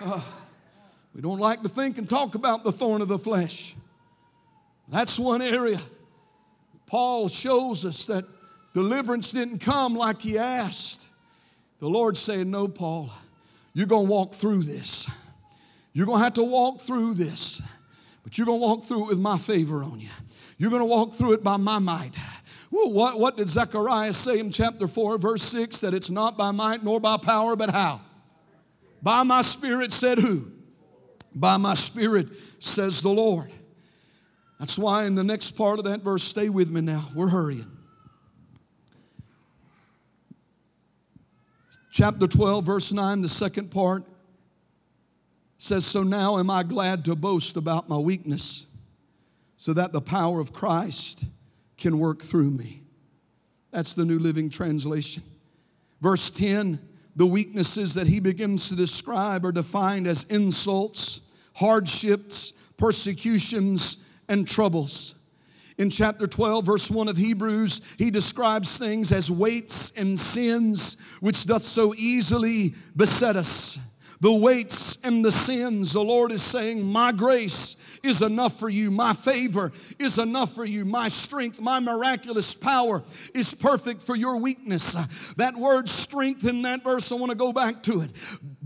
[0.00, 0.20] Uh,
[1.14, 3.76] we don't like to think and talk about the thorn of the flesh.
[4.88, 5.80] That's one area.
[6.86, 8.24] Paul shows us that
[8.74, 11.06] deliverance didn't come like he asked.
[11.78, 13.10] The Lord said, No, Paul,
[13.74, 15.08] you're going to walk through this.
[15.92, 17.62] You're going to have to walk through this.
[18.22, 20.10] But you're going to walk through it with my favor on you.
[20.58, 22.16] You're going to walk through it by my might.
[22.70, 25.80] Well, what, what did Zechariah say in chapter 4, verse 6?
[25.80, 28.00] That it's not by might nor by power, but how?
[29.02, 30.46] By my spirit, said who?
[31.34, 32.28] By my spirit,
[32.60, 33.50] says the Lord.
[34.60, 37.08] That's why in the next part of that verse, stay with me now.
[37.14, 37.66] We're hurrying.
[41.90, 44.04] Chapter 12, verse 9, the second part
[45.62, 48.66] says, So now am I glad to boast about my weakness,
[49.56, 51.24] so that the power of Christ
[51.78, 52.82] can work through me.
[53.70, 55.22] That's the New Living Translation.
[56.00, 56.80] Verse 10
[57.14, 61.20] the weaknesses that he begins to describe are defined as insults,
[61.52, 63.98] hardships, persecutions,
[64.30, 65.16] and troubles.
[65.76, 71.44] In chapter 12, verse 1 of Hebrews, he describes things as weights and sins which
[71.44, 73.78] doth so easily beset us
[74.22, 78.88] the weights and the sins, the Lord is saying, My grace is enough for you.
[78.88, 80.84] My favor is enough for you.
[80.84, 83.02] My strength, my miraculous power
[83.34, 84.96] is perfect for your weakness.
[85.38, 88.12] That word strength in that verse, I want to go back to it.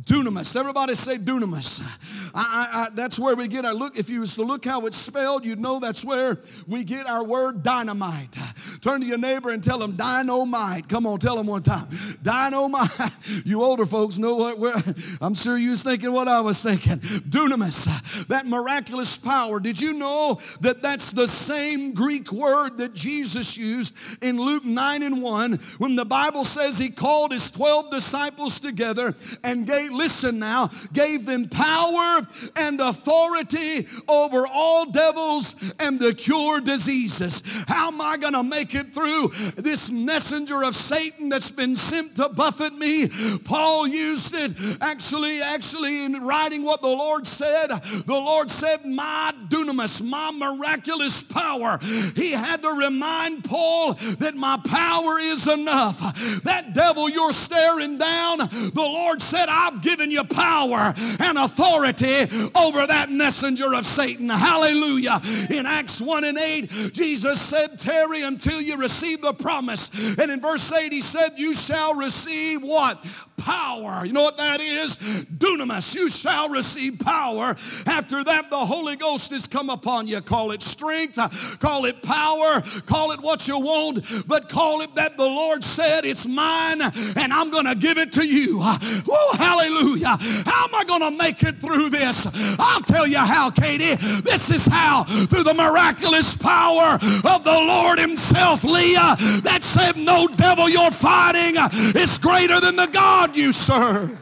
[0.06, 0.54] Dunamis.
[0.54, 1.84] Everybody say dunamis.
[2.32, 3.98] I, I, that's where we get our look.
[3.98, 6.38] If you was to look how it's spelled, you'd know that's where
[6.68, 8.36] we get our word dynamite.
[8.82, 10.88] Turn to your neighbor and tell them dynamite.
[10.88, 11.88] Come on, tell them one time.
[12.22, 12.90] Dynamite.
[13.44, 14.80] You older folks know what we're,
[15.20, 16.98] I'm sure you was thinking what I was thinking.
[16.98, 19.58] Dunamis, that miraculous power.
[19.60, 25.02] Did you know that that's the same Greek word that Jesus used in Luke 9
[25.02, 30.38] and 1 when the Bible says he called his 12 disciples together and gave, listen
[30.38, 37.42] now, gave them power and authority over all devils and to cure diseases.
[37.66, 42.16] How am I going to make it through this messenger of Satan that's been sent
[42.16, 43.08] to buffet me?
[43.44, 49.32] Paul used it actually actually, in writing what the Lord said, the Lord said, My
[49.48, 51.78] dunamis, my miraculous power.
[52.14, 55.98] He had to remind Paul that my power is enough.
[56.42, 62.88] That devil you're staring down, the Lord said, I've given you power and authority over
[62.88, 64.28] that messenger of Satan.
[64.28, 65.20] Hallelujah.
[65.48, 69.90] In Acts 1 and 8, Jesus said, Tarry until you receive the promise.
[70.18, 72.98] And in verse 8, he said, You shall receive what?
[73.36, 74.04] Power.
[74.04, 74.96] You know what that is?
[74.96, 75.94] dunamis.
[75.94, 77.54] You shall receive power.
[77.86, 80.20] After that, the Holy Ghost has come upon you.
[80.20, 81.18] Call it strength,
[81.60, 86.04] call it power, call it what you want, but call it that the Lord said,
[86.04, 88.58] It's mine and I'm going to give it to you.
[88.62, 89.75] Oh, hallelujah.
[89.76, 92.26] How am I going to make it through this?
[92.58, 93.94] I'll tell you how, Katie.
[94.22, 100.28] This is how, through the miraculous power of the Lord Himself, Leah, that said, No
[100.28, 101.56] devil you're fighting
[101.94, 104.18] is greater than the God you serve.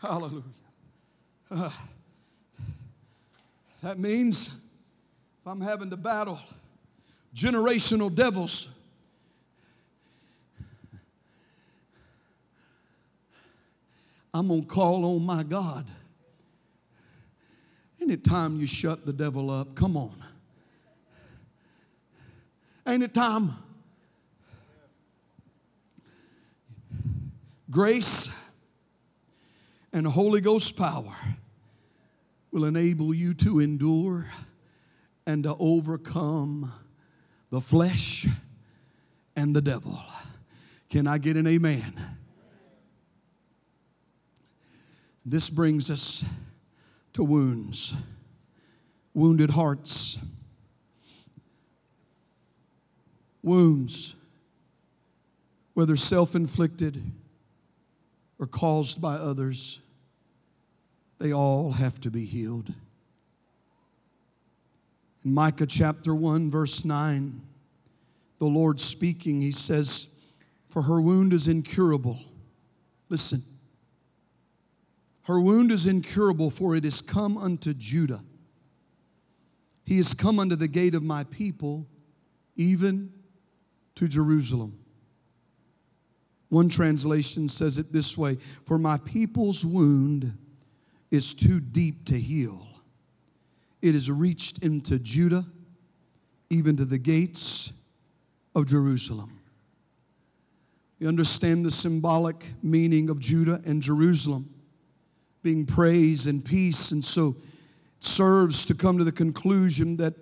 [0.00, 0.42] Hallelujah.
[1.50, 1.70] Uh,
[3.82, 6.40] that means if I'm having to battle
[7.34, 8.68] generational devils,
[14.34, 15.86] I'm going to call on my God.
[18.02, 20.12] Anytime you shut the devil up, come on.
[22.84, 23.54] Anytime
[27.70, 28.28] grace
[29.92, 31.14] and Holy Ghost power
[32.50, 34.26] will enable you to endure
[35.26, 36.72] and to overcome
[37.50, 38.26] the flesh
[39.36, 39.98] and the devil.
[40.90, 41.94] Can I get an amen?
[45.24, 46.24] This brings us
[47.14, 47.96] to wounds,
[49.14, 50.18] wounded hearts,
[53.42, 54.14] wounds,
[55.72, 57.02] whether self inflicted
[58.38, 59.80] or caused by others
[61.18, 62.72] they all have to be healed.
[65.24, 67.40] In Micah chapter 1, verse 9,
[68.40, 70.08] the Lord speaking, he says,
[70.68, 72.18] For her wound is incurable.
[73.08, 73.42] Listen.
[75.24, 78.22] Her wound is incurable, for it is come unto Judah.
[79.84, 81.86] He is come unto the gate of my people,
[82.56, 83.10] even
[83.96, 84.78] to Jerusalem.
[86.50, 90.36] One translation says it this way For my people's wound
[91.10, 92.66] is too deep to heal.
[93.80, 95.46] It has reached into Judah,
[96.50, 97.72] even to the gates
[98.54, 99.40] of Jerusalem.
[101.00, 104.53] We understand the symbolic meaning of Judah and Jerusalem
[105.44, 110.14] being praise and peace, and so it serves to come to the conclusion that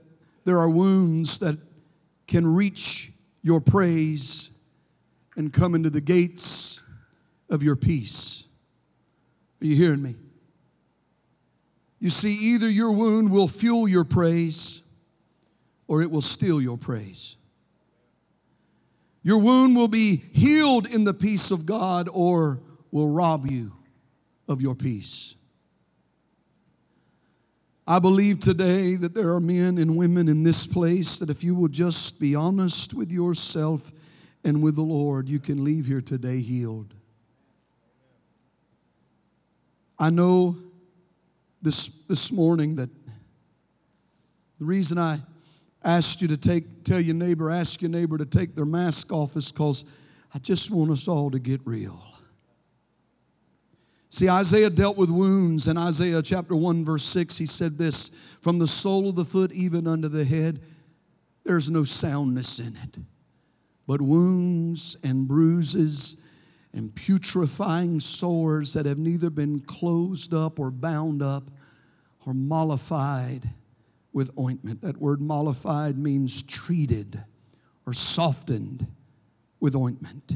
[0.45, 1.57] there are wounds that
[2.27, 3.13] can reach
[3.43, 4.51] your praise
[5.37, 6.83] and come into the gates
[7.49, 8.47] of your peace.
[9.63, 10.17] Are you hearing me?
[12.01, 14.83] You see, either your wound will fuel your praise
[15.87, 17.37] or it will steal your praise.
[19.23, 22.59] Your wound will be healed in the peace of God or
[22.91, 23.73] will rob you
[24.49, 25.35] of your peace.
[27.87, 31.55] I believe today that there are men and women in this place that if you
[31.55, 33.91] will just be honest with yourself
[34.45, 36.95] and with the Lord, you can leave here today healed.
[39.99, 40.57] I know
[41.61, 42.91] this, this morning that
[44.59, 45.19] the reason I
[45.85, 49.37] asked you to take, tell your neighbor, ask your neighbor to take their mask off
[49.37, 49.85] is because
[50.35, 52.12] I just want us all to get real.
[54.13, 55.69] See, Isaiah dealt with wounds.
[55.69, 58.11] In Isaiah chapter 1, verse 6, he said this
[58.43, 60.61] From the sole of the foot even unto the head,
[61.45, 62.99] there's no soundness in it,
[63.87, 66.19] but wounds and bruises
[66.75, 71.51] and putrefying sores that have neither been closed up or bound up
[72.27, 73.49] or mollified
[74.13, 74.83] with ointment.
[74.83, 77.19] That word mollified means treated
[77.87, 78.87] or softened
[79.61, 80.35] with ointment.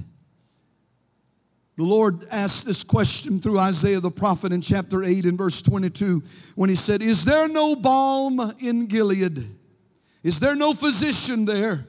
[1.77, 6.23] The Lord asked this question through Isaiah the prophet in chapter 8 and verse 22
[6.55, 9.55] when he said, Is there no balm in Gilead?
[10.23, 11.87] Is there no physician there?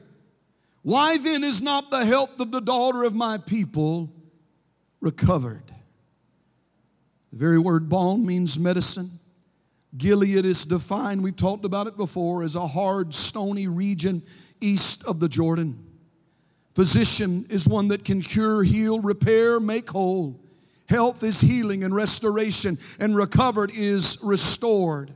[0.82, 4.12] Why then is not the health of the daughter of my people
[5.00, 5.64] recovered?
[7.32, 9.18] The very word balm means medicine.
[9.96, 14.22] Gilead is defined, we've talked about it before, as a hard, stony region
[14.60, 15.82] east of the Jordan.
[16.74, 20.38] Physician is one that can cure, heal, repair, make whole.
[20.88, 25.12] Health is healing and restoration, and recovered is restored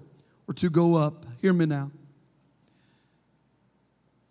[0.49, 1.25] or to go up.
[1.41, 1.91] Hear me now.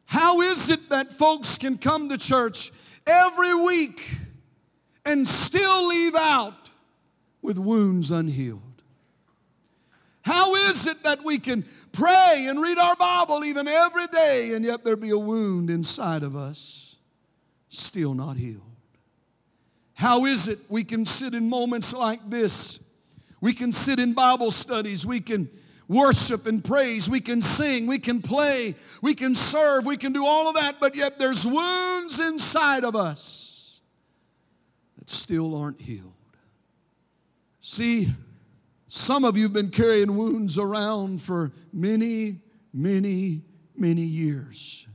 [0.05, 2.71] How is it that folks can come to church
[3.07, 4.13] every week
[5.05, 6.69] and still leave out
[7.41, 8.61] with wounds unhealed?
[10.21, 14.63] How is it that we can pray and read our Bible even every day and
[14.63, 16.80] yet there be a wound inside of us?
[17.71, 18.61] Still not healed.
[19.93, 22.79] How is it we can sit in moments like this?
[23.39, 25.49] We can sit in Bible studies, we can
[25.87, 30.25] worship and praise, we can sing, we can play, we can serve, we can do
[30.25, 33.81] all of that, but yet there's wounds inside of us
[34.97, 36.13] that still aren't healed.
[37.61, 38.09] See,
[38.87, 42.39] some of you have been carrying wounds around for many,
[42.73, 43.41] many,
[43.77, 44.87] many years.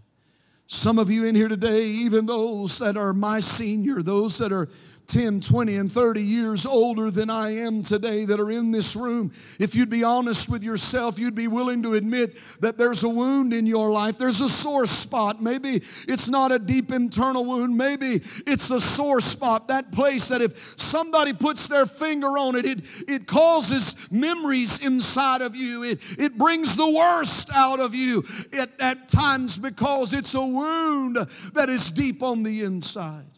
[0.77, 4.69] Some of you in here today, even those that are my senior, those that are
[5.07, 9.33] 10, 20, and 30 years older than I am today that are in this room,
[9.61, 13.53] if you'd be honest with yourself, you'd be willing to admit that there's a wound
[13.53, 14.19] in your life.
[14.19, 15.41] There's a sore spot.
[15.41, 17.77] Maybe it's not a deep internal wound.
[17.77, 22.67] Maybe it's a sore spot, that place that if somebody puts their finger on it,
[22.67, 25.85] it, it causes memories inside of you.
[25.85, 31.17] It, it brings the worst out of you at, at times because it's a wound
[31.55, 33.36] that is deep on the inside.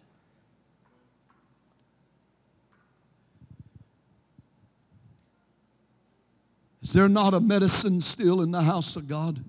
[6.83, 9.43] Is there not a medicine still in the house of God?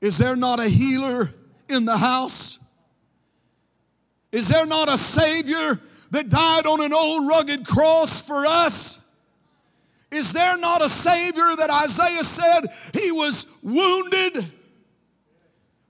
[0.00, 1.30] Is there not a healer
[1.68, 2.58] in the house?
[4.32, 5.80] Is there not a Savior
[6.10, 8.98] that died on an old rugged cross for us?
[10.10, 14.52] Is there not a Savior that Isaiah said he was wounded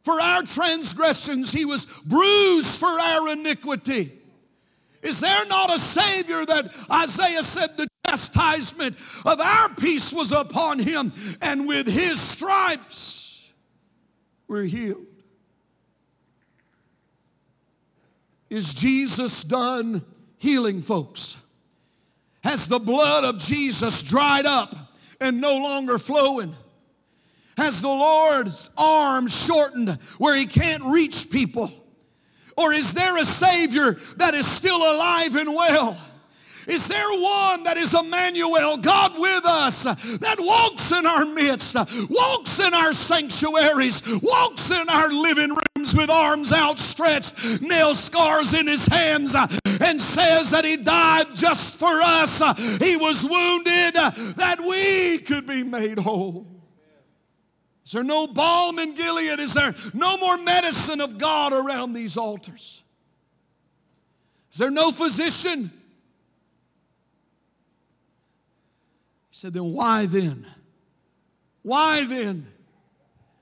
[0.04, 4.12] for our transgressions, he was bruised for our iniquity?
[5.02, 10.78] Is there not a Savior that Isaiah said the chastisement of our peace was upon
[10.78, 13.48] him, and with his stripes
[14.48, 15.06] we're healed?
[18.48, 20.04] Is Jesus done
[20.38, 21.36] healing folks?
[22.42, 24.74] Has the blood of Jesus dried up
[25.20, 26.54] and no longer flowing?
[27.56, 31.72] Has the Lord's arm shortened where he can't reach people?
[32.56, 35.96] Or is there a Savior that is still alive and well?
[36.70, 41.74] Is there one that is Emmanuel, God with us, that walks in our midst,
[42.08, 48.68] walks in our sanctuaries, walks in our living rooms with arms outstretched, nail scars in
[48.68, 49.34] his hands,
[49.80, 52.38] and says that he died just for us?
[52.78, 56.46] He was wounded that we could be made whole.
[57.84, 59.40] Is there no balm in Gilead?
[59.40, 62.84] Is there no more medicine of God around these altars?
[64.52, 65.72] Is there no physician?
[69.40, 70.46] Said, then why then?
[71.62, 72.46] Why then?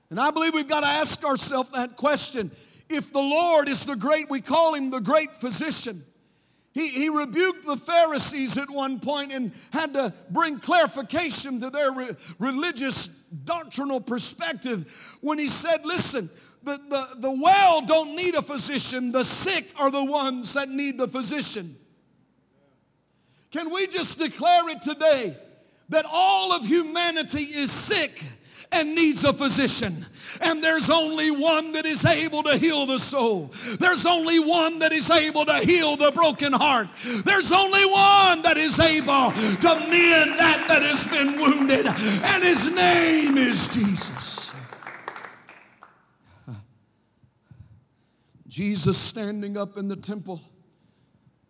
[0.09, 2.51] And I believe we've got to ask ourselves that question.
[2.87, 6.05] If the Lord is the great, we call him the great physician,
[6.71, 11.91] He, he rebuked the Pharisees at one point and had to bring clarification to their
[11.91, 13.09] re- religious
[13.43, 14.85] doctrinal perspective
[15.19, 16.29] when he said, Listen,
[16.63, 20.97] the, the, the well don't need a physician, the sick are the ones that need
[20.97, 21.75] the physician.
[23.51, 25.35] Can we just declare it today
[25.89, 28.23] that all of humanity is sick?
[28.71, 30.05] and needs a physician.
[30.41, 33.51] And there's only one that is able to heal the soul.
[33.79, 36.87] There's only one that is able to heal the broken heart.
[37.25, 41.87] There's only one that is able to mend that that has been wounded.
[41.87, 44.51] And his name is Jesus.
[48.47, 50.41] Jesus standing up in the temple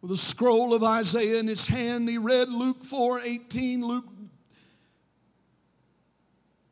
[0.02, 2.08] with a scroll of Isaiah in his hand.
[2.08, 4.06] He read Luke 4 18, Luke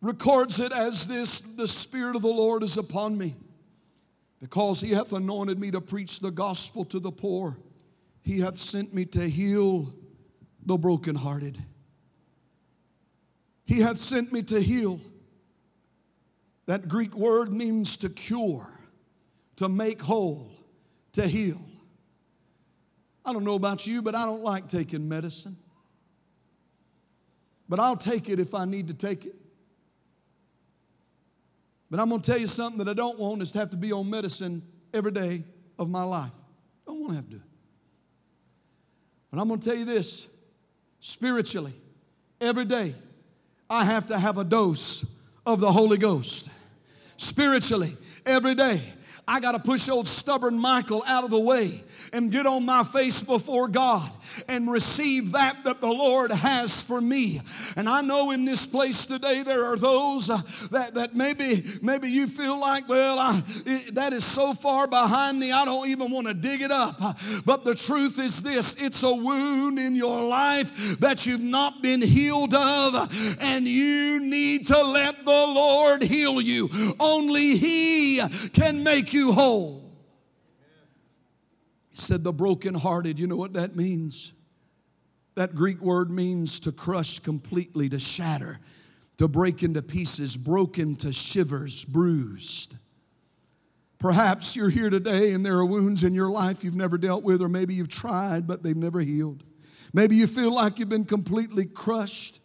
[0.02, 3.36] records it as this the Spirit of the Lord is upon me,
[4.40, 7.58] because he hath anointed me to preach the gospel to the poor.
[8.22, 9.94] He hath sent me to heal
[10.66, 11.58] the brokenhearted.
[13.66, 15.00] He hath sent me to heal.
[16.68, 18.68] That Greek word means to cure,
[19.56, 20.52] to make whole,
[21.14, 21.62] to heal.
[23.26, 25.58] I don't know about you, but I don't like taking medicine.
[27.68, 29.36] But I'll take it if I need to take it.
[31.90, 33.78] But I'm going to tell you something that I don't want is to have to
[33.78, 34.62] be on medicine
[34.94, 35.44] every day
[35.80, 36.32] of my life.
[36.88, 37.42] I don't want to have to do it.
[39.32, 40.28] But I'm going to tell you this
[41.00, 41.74] spiritually,
[42.42, 42.96] every day,
[43.70, 45.06] I have to have a dose
[45.46, 46.50] of the Holy Ghost.
[47.18, 48.82] Spiritually, every day,
[49.28, 51.84] I got to push old stubborn Michael out of the way
[52.14, 54.10] and get on my face before God
[54.48, 57.42] and receive that that the Lord has for me.
[57.76, 62.10] And I know in this place today there are those uh, that, that maybe maybe
[62.10, 66.12] you feel like, well, I, it, that is so far behind me, I don't even
[66.12, 67.00] want to dig it up.
[67.46, 72.02] But the truth is this it's a wound in your life that you've not been
[72.02, 76.96] healed of, and you need to let the Lord heal you.
[77.00, 78.22] Only He
[78.54, 79.87] can make you whole.
[81.98, 84.34] Said, The brokenhearted, you know what that means?
[85.36, 88.60] That Greek word means to crush completely, to shatter,
[89.18, 92.76] to break into pieces, broken to shivers, bruised.
[94.00, 97.42] Perhaps you're here today and there are wounds in your life you've never dealt with,
[97.42, 99.44] or maybe you've tried, but they've never healed.
[99.94, 102.40] Maybe you feel like you've been completely crushed.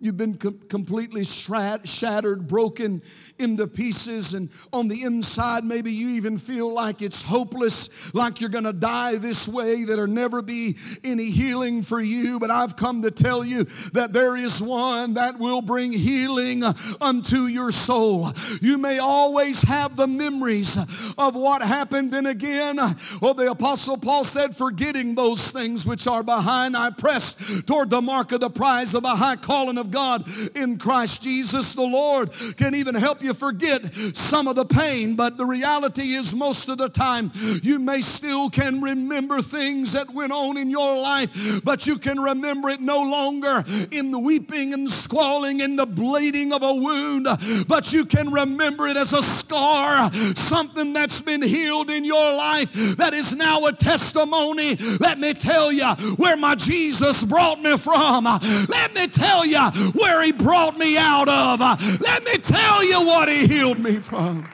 [0.00, 3.02] You've been com- completely shattered, broken
[3.36, 8.48] into pieces, and on the inside, maybe you even feel like it's hopeless, like you're
[8.48, 12.38] gonna die this way, that'll never be any healing for you.
[12.38, 16.62] But I've come to tell you that there is one that will bring healing
[17.00, 18.32] unto your soul.
[18.60, 20.78] You may always have the memories
[21.18, 22.76] of what happened, and again,
[23.20, 27.34] well, the Apostle Paul said, Forgetting those things which are behind, I press
[27.66, 31.72] toward the mark of the prize of the high calling of God in Christ Jesus.
[31.72, 33.82] The Lord can even help you forget
[34.14, 37.30] some of the pain, but the reality is most of the time
[37.62, 41.30] you may still can remember things that went on in your life,
[41.64, 46.52] but you can remember it no longer in the weeping and squalling and the bleeding
[46.52, 47.26] of a wound,
[47.66, 52.70] but you can remember it as a scar, something that's been healed in your life
[52.96, 54.76] that is now a testimony.
[54.76, 58.24] Let me tell you where my Jesus brought me from.
[58.24, 61.60] Let me tell you where He brought me out of.
[61.60, 64.48] Uh, let me tell you what He healed me from.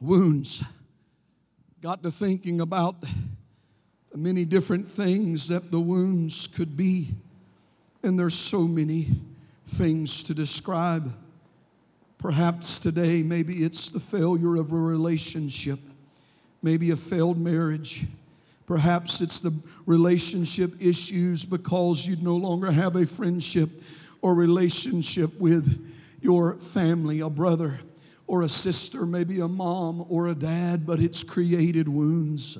[0.00, 0.64] Wounds.
[1.80, 7.08] Got to thinking about the many different things that the wounds could be.
[8.02, 9.08] And there's so many
[9.66, 11.12] things to describe.
[12.18, 15.80] Perhaps today, maybe it's the failure of a relationship,
[16.62, 18.04] maybe a failed marriage
[18.66, 19.52] Perhaps it's the
[19.86, 23.68] relationship issues because you no longer have a friendship
[24.20, 25.88] or relationship with
[26.20, 27.80] your family, a brother
[28.26, 32.58] or a sister, maybe a mom or a dad, but it's created wounds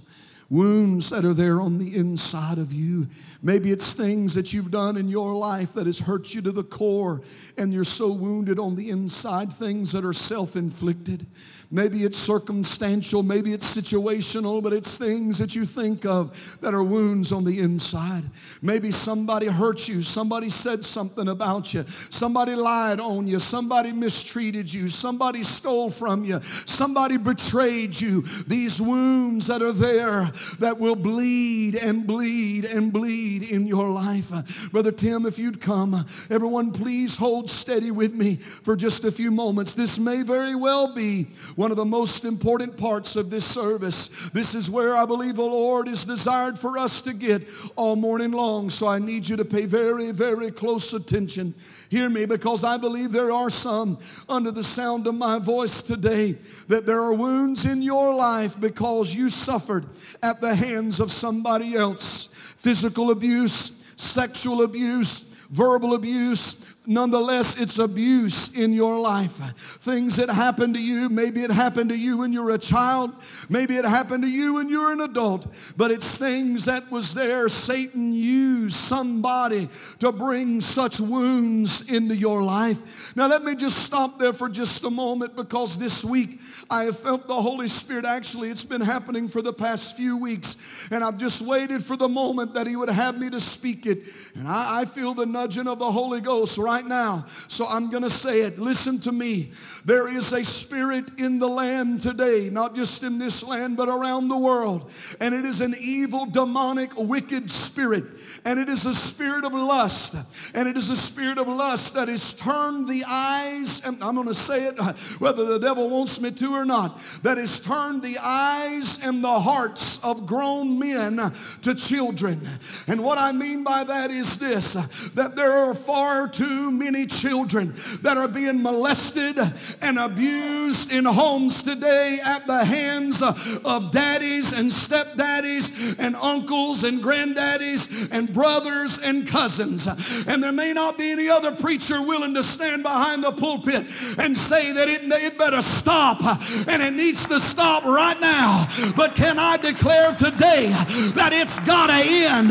[0.53, 3.09] wounds that are there on the inside of you.
[3.43, 6.63] Maybe it's things that you've done in your life that has hurt you to the
[6.63, 7.23] core,
[7.57, 11.27] and you're so wounded on the inside, things that are self inflicted.
[11.75, 16.85] Maybe it's circumstantial, maybe it's situational, but it's things that you think of that are
[16.85, 18.25] wounds on the inside.
[18.61, 24.73] Maybe somebody hurt you, somebody said something about you, somebody lied on you, somebody mistreated
[24.73, 28.21] you, somebody stole from you, somebody betrayed you.
[28.47, 34.31] These wounds that are there that will bleed and bleed and bleed in your life.
[34.71, 39.31] Brother Tim, if you'd come, everyone please hold steady with me for just a few
[39.31, 39.75] moments.
[39.75, 44.11] This may very well be one of the most important parts of this service.
[44.33, 48.33] This is where I believe the Lord is desired for us to get all morning
[48.33, 48.71] long.
[48.71, 51.55] So I need you to pay very, very close attention.
[51.91, 56.39] Hear me because I believe there are some under the sound of my voice today
[56.69, 59.85] that there are wounds in your life because you suffered
[60.23, 62.29] at the hands of somebody else.
[62.57, 69.41] Physical abuse, sexual abuse, verbal abuse, Nonetheless, it's abuse in your life.
[69.81, 73.15] Things that happen to you, maybe it happened to you when you were a child,
[73.49, 77.15] maybe it happened to you when you were an adult, but it's things that was
[77.15, 77.49] there.
[77.49, 79.69] Satan used somebody
[80.01, 82.81] to bring such wounds into your life.
[83.15, 86.99] Now, let me just stop there for just a moment because this week I have
[86.99, 88.05] felt the Holy Spirit.
[88.05, 90.57] Actually, it's been happening for the past few weeks,
[90.91, 94.01] and I've just waited for the moment that He would have me to speak it.
[94.35, 97.27] And I, I feel the nudging of the Holy Ghost right right now.
[97.49, 98.59] So I'm going to say it.
[98.59, 99.53] Listen to me.
[99.85, 104.29] There is a spirit in the land today, not just in this land, but around
[104.29, 104.91] the world.
[105.21, 108.05] And it is an evil, demonic, wicked spirit.
[108.47, 110.15] And it is a spirit of lust.
[110.55, 114.29] And it is a spirit of lust that has turned the eyes, and I'm going
[114.29, 114.79] to say it
[115.19, 119.41] whether the devil wants me to or not, that has turned the eyes and the
[119.41, 121.33] hearts of grown men
[121.65, 122.49] to children.
[122.87, 124.73] And what I mean by that is this
[125.15, 129.37] that there are far too too many children that are being molested
[129.81, 137.03] and abused in homes today at the hands of daddies and stepdaddies and uncles and
[137.03, 139.89] granddaddies and brothers and cousins.
[140.29, 143.85] And there may not be any other preacher willing to stand behind the pulpit
[144.19, 146.23] and say that it, it better stop
[146.69, 148.69] and it needs to stop right now.
[148.97, 150.69] But can I declare today
[151.17, 152.51] that it's got to end?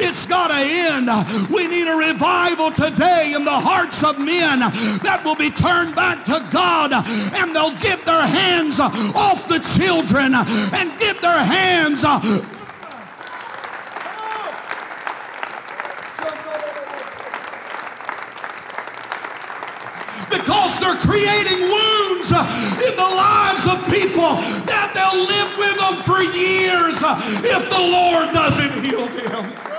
[0.00, 1.08] It's got to end.
[1.48, 4.60] We need a revival today in the the hearts of men
[5.04, 10.32] that will be turned back to God and they'll get their hands off the children
[10.32, 12.00] and get their hands
[20.30, 26.24] because they're creating wounds in the lives of people that they'll live with them for
[26.24, 26.96] years
[27.44, 29.71] if the Lord doesn't heal them.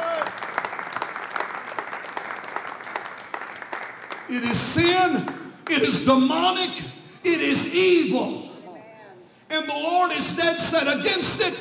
[4.33, 5.27] It is sin.
[5.69, 6.71] It is demonic.
[7.23, 8.49] It is evil.
[9.51, 11.53] And the Lord is dead set against it.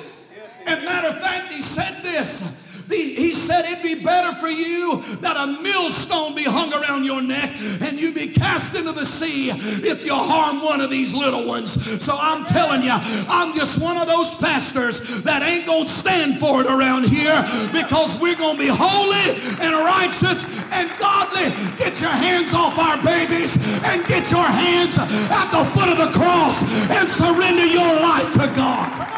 [0.64, 2.43] And matter of fact, He said this
[2.89, 7.51] he said it'd be better for you that a millstone be hung around your neck
[7.80, 11.72] and you be cast into the sea if you harm one of these little ones.
[12.03, 16.39] So I'm telling you, I'm just one of those pastors that ain't going to stand
[16.39, 21.51] for it around here because we're going to be holy and righteous and godly.
[21.76, 26.11] Get your hands off our babies and get your hands at the foot of the
[26.18, 29.11] cross and surrender your life to God.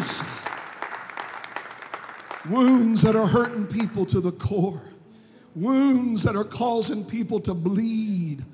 [0.00, 0.24] Wounds.
[2.48, 4.80] Wounds that are hurting people to the core.
[5.54, 8.44] Wounds that are causing people to bleed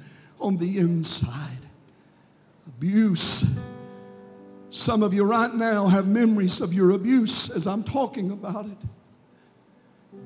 [0.41, 1.59] on the inside.
[2.67, 3.45] Abuse.
[4.71, 8.79] Some of you right now have memories of your abuse as I'm talking about it.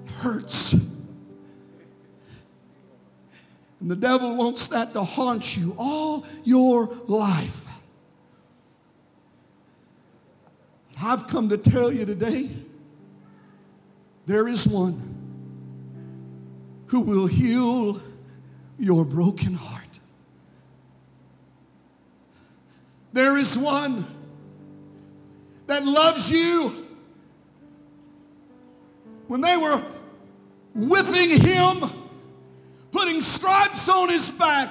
[0.06, 0.72] it hurts.
[0.72, 0.90] And
[3.90, 7.69] the devil wants that to haunt you all your life.
[11.02, 12.50] I've come to tell you today
[14.26, 15.10] there is one
[16.86, 18.00] who will heal
[18.78, 19.98] your broken heart.
[23.12, 24.06] There is one
[25.66, 26.86] that loves you.
[29.26, 29.82] When they were
[30.74, 31.90] whipping him,
[32.92, 34.70] putting stripes on his back,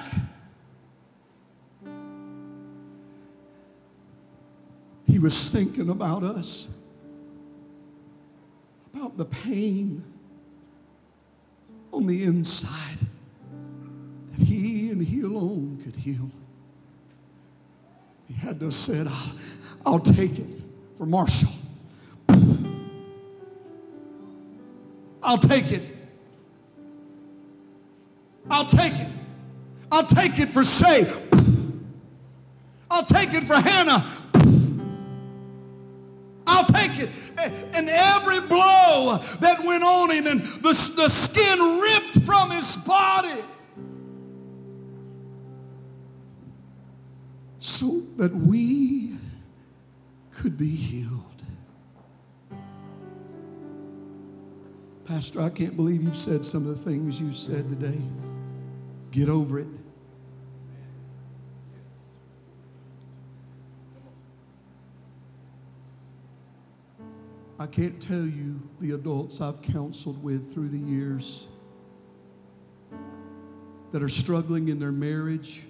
[5.10, 6.68] He was thinking about us,
[8.94, 10.04] about the pain
[11.92, 12.98] on the inside
[14.30, 16.30] that He and He alone could heal.
[18.28, 19.32] He had to have said, I'll,
[19.84, 20.46] I'll take it
[20.96, 21.50] for Marshall.
[25.22, 25.82] I'll take it.
[28.48, 29.08] I'll take it.
[29.90, 31.12] I'll take it for Shay.
[32.88, 34.08] I'll take it for Hannah.
[37.74, 43.42] And every blow that went on him and the, the skin ripped from his body.
[47.58, 49.16] So that we
[50.30, 51.44] could be healed.
[55.04, 58.00] Pastor, I can't believe you've said some of the things you said today.
[59.10, 59.66] Get over it.
[67.60, 71.46] I can't tell you the adults I've counseled with through the years
[73.92, 75.60] that are struggling in their marriage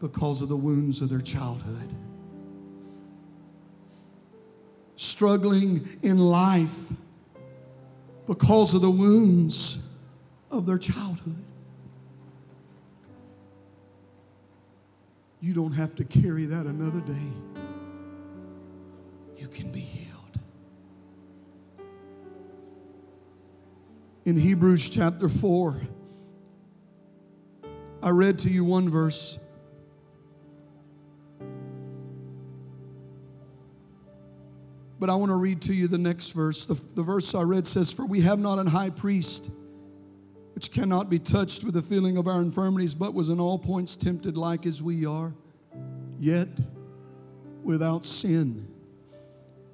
[0.00, 1.94] because of the wounds of their childhood.
[4.96, 6.74] Struggling in life
[8.26, 9.80] because of the wounds
[10.50, 11.44] of their childhood.
[15.42, 17.60] You don't have to carry that another day.
[19.36, 20.07] You can be.
[24.28, 25.80] In Hebrews chapter 4,
[28.02, 29.38] I read to you one verse.
[35.00, 36.66] But I want to read to you the next verse.
[36.66, 39.50] The, the verse I read says, For we have not an high priest
[40.54, 43.96] which cannot be touched with the feeling of our infirmities, but was in all points
[43.96, 45.32] tempted like as we are,
[46.18, 46.48] yet
[47.64, 48.68] without sin.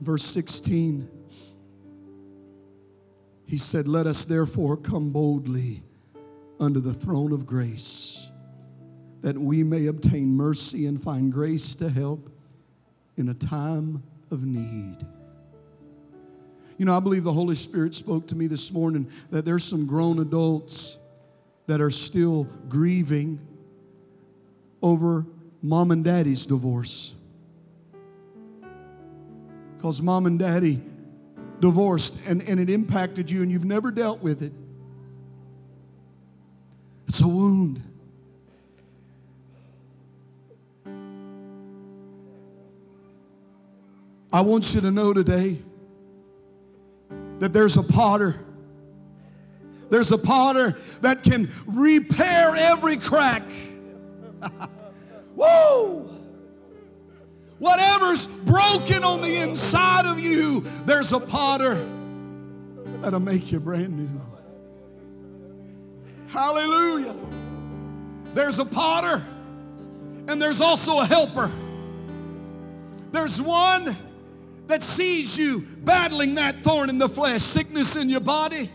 [0.00, 1.10] Verse 16,
[3.46, 5.82] he said, Let us therefore come boldly
[6.60, 8.30] under the throne of grace,
[9.22, 12.30] that we may obtain mercy and find grace to help
[13.16, 14.98] in a time of need.
[16.78, 19.86] You know, I believe the Holy Spirit spoke to me this morning that there's some
[19.86, 20.98] grown adults
[21.66, 23.38] that are still grieving
[24.82, 25.24] over
[25.62, 27.14] mom and daddy's divorce.
[29.76, 30.82] Because mom and daddy
[31.64, 34.52] divorced and, and it impacted you and you've never dealt with it.
[37.08, 37.80] It's a wound.
[44.30, 45.56] I want you to know today
[47.38, 48.40] that there's a potter.
[49.88, 53.44] There's a potter that can repair every crack.
[55.34, 56.13] Whoa!
[57.58, 61.74] Whatever's broken on the inside of you, there's a potter
[63.00, 64.20] that'll make you brand new.
[66.28, 67.16] Hallelujah.
[68.34, 69.24] There's a potter
[70.26, 71.50] and there's also a helper.
[73.12, 73.96] There's one
[74.66, 78.70] that sees you battling that thorn in the flesh, sickness in your body,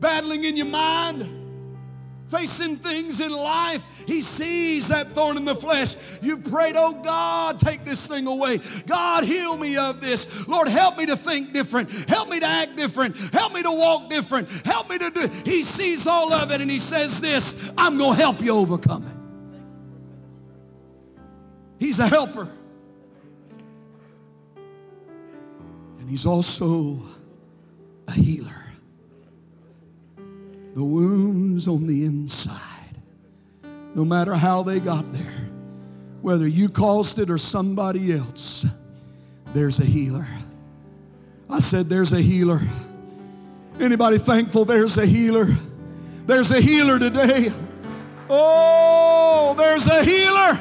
[0.00, 1.39] battling in your mind
[2.30, 5.96] facing things in life, he sees that thorn in the flesh.
[6.22, 8.60] You prayed, Oh God, take this thing away.
[8.86, 10.26] God, heal me of this.
[10.46, 11.90] Lord, help me to think different.
[12.08, 13.16] Help me to act different.
[13.16, 14.48] Help me to walk different.
[14.64, 15.28] Help me to do.
[15.44, 19.06] He sees all of it and he says this I'm going to help you overcome
[19.06, 19.14] it.
[21.84, 22.48] He's a helper.
[25.98, 27.02] And he's also
[28.06, 28.59] a healer
[30.74, 32.96] the wounds on the inside,
[33.94, 35.48] no matter how they got there,
[36.22, 38.66] whether you caused it or somebody else,
[39.52, 40.26] there's a healer.
[41.48, 42.60] I said, There's a healer.
[43.80, 45.48] Anybody thankful there's a healer?
[46.26, 47.52] There's a healer today.
[48.28, 50.60] Oh, there's a healer.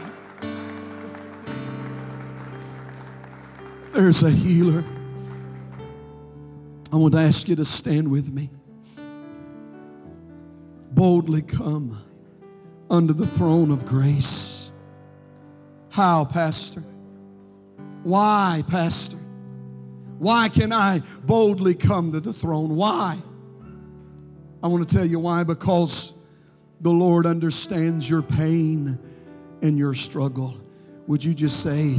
[3.91, 4.84] There's a healer.
[6.91, 8.49] I want to ask you to stand with me
[10.99, 11.97] boldly come
[12.89, 14.73] under the throne of grace.
[15.87, 16.83] How, Pastor?
[18.03, 19.15] Why, Pastor?
[20.17, 22.75] Why can I boldly come to the throne?
[22.75, 23.17] Why?
[24.61, 25.45] I want to tell you why.
[25.45, 26.11] Because
[26.81, 28.99] the Lord understands your pain
[29.61, 30.59] and your struggle.
[31.07, 31.95] Would you just say,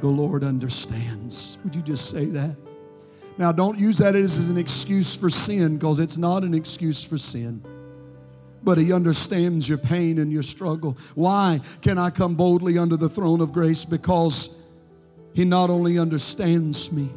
[0.00, 1.58] The Lord understands?
[1.62, 2.56] Would you just say that?
[3.38, 7.18] Now, don't use that as an excuse for sin because it's not an excuse for
[7.18, 7.64] sin
[8.64, 10.96] but He understands your pain and your struggle.
[11.14, 13.84] Why can I come boldly under the throne of grace?
[13.84, 14.50] Because
[15.34, 17.10] He not only understands me,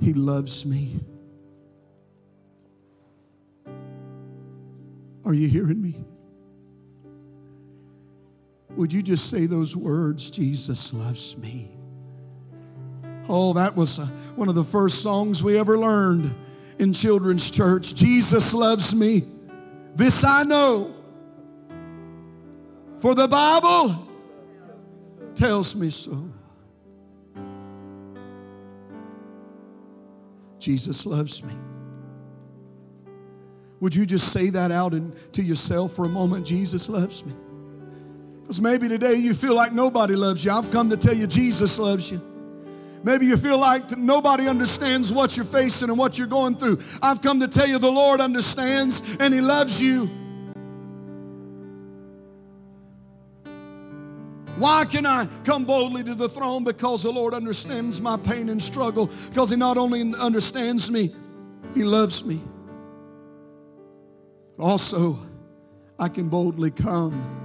[0.00, 1.00] He loves me.
[5.24, 6.04] Are you hearing me?
[8.76, 11.70] Would you just say those words, Jesus loves me?
[13.28, 13.98] Oh, that was
[14.34, 16.34] one of the first songs we ever learned
[16.78, 17.94] in children's church.
[17.94, 19.24] Jesus loves me.
[19.94, 20.94] This I know,
[23.00, 24.08] for the Bible
[25.34, 26.30] tells me so.
[30.58, 31.54] Jesus loves me.
[33.80, 36.46] Would you just say that out in, to yourself for a moment?
[36.46, 37.34] Jesus loves me.
[38.42, 40.52] Because maybe today you feel like nobody loves you.
[40.52, 42.31] I've come to tell you Jesus loves you.
[43.04, 46.80] Maybe you feel like nobody understands what you're facing and what you're going through.
[47.00, 50.10] I've come to tell you the Lord understands and He loves you.
[54.56, 56.62] Why can I come boldly to the throne?
[56.62, 59.10] Because the Lord understands my pain and struggle.
[59.28, 61.12] Because He not only understands me,
[61.74, 62.40] He loves me.
[64.58, 65.18] Also,
[65.98, 67.40] I can boldly come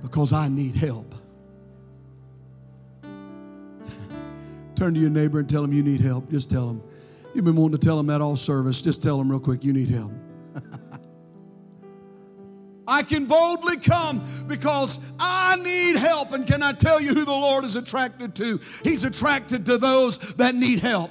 [0.00, 1.15] because I need help.
[4.76, 6.30] Turn to your neighbor and tell him you need help.
[6.30, 6.82] Just tell him.
[7.34, 8.82] You've been wanting to tell him that all service.
[8.82, 10.12] Just tell him real quick you need help.
[12.88, 16.32] I can boldly come because I need help.
[16.32, 18.60] And can I tell you who the Lord is attracted to?
[18.84, 21.10] He's attracted to those that need help.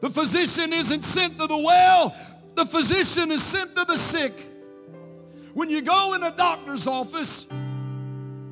[0.00, 2.16] The physician isn't sent to the well,
[2.54, 4.46] the physician is sent to the sick.
[5.52, 7.46] When you go in a doctor's office,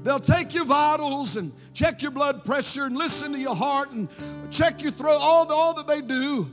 [0.08, 4.08] they'll take your vitals and check your blood pressure and listen to your heart and
[4.50, 6.48] check your throat, all, all that they do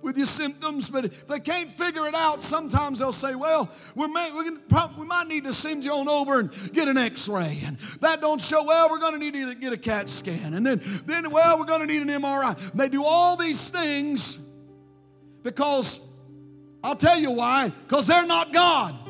[0.00, 4.06] with your symptoms, but if they can't figure it out, sometimes they'll say, well, we,
[4.06, 4.60] may, we, can,
[4.98, 7.62] we might need to send you on over and get an x-ray.
[7.64, 10.54] And that don't show, well, we're going to need to get a CAT scan.
[10.54, 12.70] And then, then well, we're going to need an MRI.
[12.70, 14.38] And they do all these things
[15.42, 16.00] because,
[16.84, 19.03] I'll tell you why, because they're not God.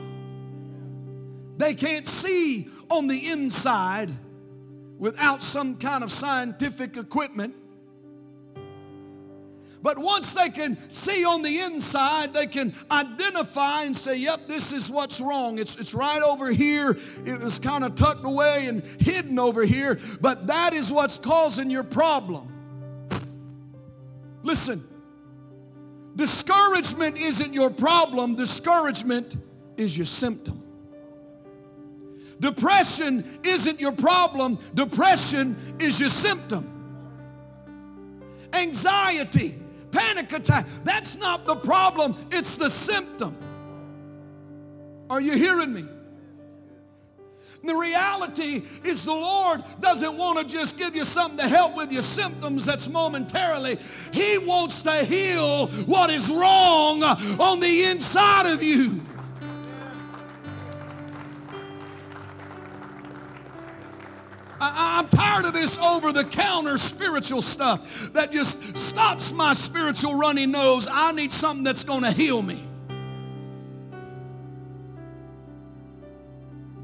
[1.57, 4.11] They can't see on the inside
[4.99, 7.55] without some kind of scientific equipment.
[9.83, 14.73] But once they can see on the inside, they can identify and say, yep, this
[14.73, 15.59] is what's wrong.
[15.59, 16.97] It's, it's right over here.
[17.27, 21.69] It was kind of tucked away and hidden over here, but that is what's causing
[21.69, 22.51] your problem.
[24.43, 24.89] Listen,
[26.17, 29.37] discouragement isn't your problem, discouragement
[29.77, 30.64] is your symptom.
[32.41, 36.71] Depression isn't your problem, depression is your symptom.
[38.53, 39.59] Anxiety
[39.95, 40.67] panic attack.
[40.83, 43.39] That's not the problem, it's the symptom.
[45.09, 45.87] Are you hearing me?
[47.63, 51.91] The reality is, the Lord doesn't want to just give you something to help with
[51.91, 53.79] your symptoms that's momentarily.
[54.13, 59.01] He wants to heal what is wrong on the inside of you.
[64.61, 67.81] I, am tired of this over the counter spiritual stuff
[68.13, 70.89] that just stops my spiritual runny nose.
[70.91, 72.67] I need something that's going to heal me.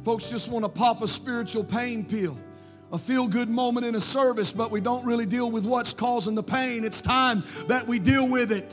[0.04, 2.38] Folks just want to pop a spiritual pain pill,
[2.90, 6.34] a feel good moment in a service, but we don't really deal with what's causing
[6.34, 6.84] the pain.
[6.84, 8.70] It's time that we deal with it.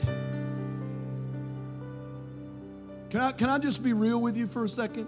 [3.10, 5.06] Can I, can I just be real with you for a second?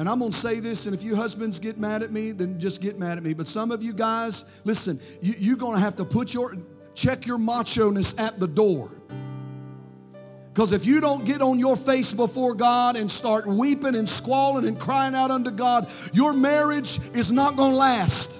[0.00, 2.58] And I'm going to say this, and if you husbands get mad at me, then
[2.58, 3.34] just get mad at me.
[3.34, 6.56] But some of you guys, listen, you, you're going to have to put your,
[6.94, 8.90] check your macho ness at the door.
[10.54, 14.66] Because if you don't get on your face before God and start weeping and squalling
[14.66, 18.32] and crying out unto God, your marriage is not going to last.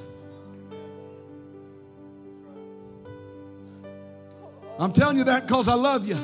[4.78, 6.16] I'm telling you that because I love you.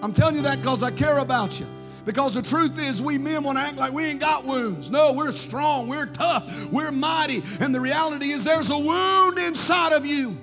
[0.00, 1.66] I'm telling you that because I care about you.
[2.10, 4.90] Because the truth is, we men want to act like we ain't got wounds.
[4.90, 7.40] No, we're strong, we're tough, we're mighty.
[7.60, 10.36] And the reality is, there's a wound inside of you.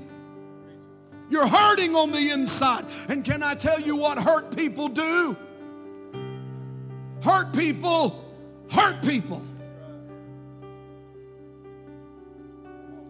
[1.29, 2.85] You're hurting on the inside.
[3.09, 5.35] And can I tell you what hurt people do?
[7.21, 8.23] Hurt people
[8.69, 9.41] hurt people.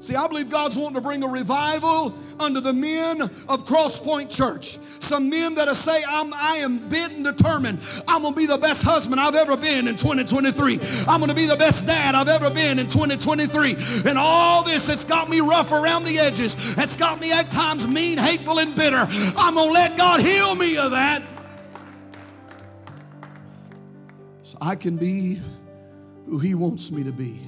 [0.07, 4.79] See, I believe God's wanting to bring a revival under the men of Crosspoint Church.
[4.99, 7.79] Some men that are say, I'm, I am bent and determined.
[8.07, 10.79] I'm going to be the best husband I've ever been in 2023.
[11.09, 13.75] I'm going to be the best dad I've ever been in 2023.
[14.05, 17.85] And all this that's got me rough around the edges, that's got me at times
[17.85, 19.05] mean, hateful, and bitter.
[19.35, 21.21] I'm going to let God heal me of that.
[24.43, 25.41] So I can be
[26.27, 27.41] who He wants me to be.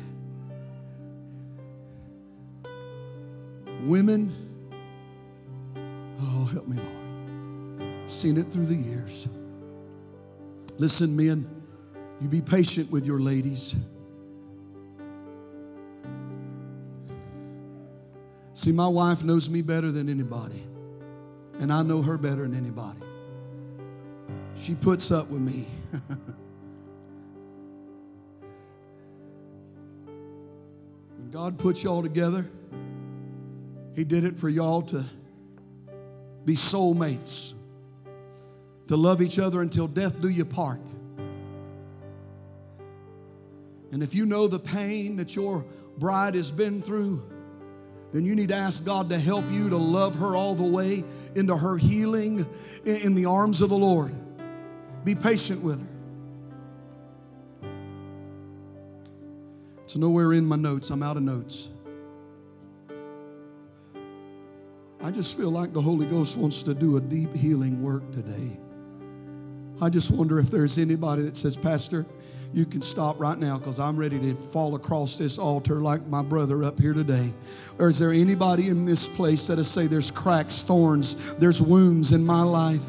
[3.81, 4.35] Women,
[6.21, 8.11] oh, help me, Lord.
[8.11, 9.27] Seen it through the years.
[10.77, 11.49] Listen, men,
[12.19, 13.75] you be patient with your ladies.
[18.53, 20.61] See, my wife knows me better than anybody,
[21.59, 22.99] and I know her better than anybody.
[24.61, 25.65] She puts up with me.
[31.17, 32.45] when God puts y'all together,
[33.99, 35.03] he did it for y'all to
[36.45, 37.51] be soulmates,
[38.87, 40.79] to love each other until death do you part.
[43.91, 45.65] And if you know the pain that your
[45.97, 47.21] bride has been through,
[48.13, 51.03] then you need to ask God to help you to love her all the way
[51.35, 52.47] into her healing
[52.85, 54.15] in the arms of the Lord.
[55.03, 55.87] Be patient with her.
[59.83, 60.89] It's nowhere in my notes.
[60.89, 61.67] I'm out of notes.
[65.09, 68.59] I just feel like the Holy Ghost wants to do a deep healing work today.
[69.81, 72.05] I just wonder if there's anybody that says, Pastor,
[72.53, 76.21] you can stop right now because I'm ready to fall across this altar like my
[76.21, 77.33] brother up here today.
[77.79, 82.23] Or is there anybody in this place that'll say there's cracks, thorns, there's wounds in
[82.23, 82.85] my life?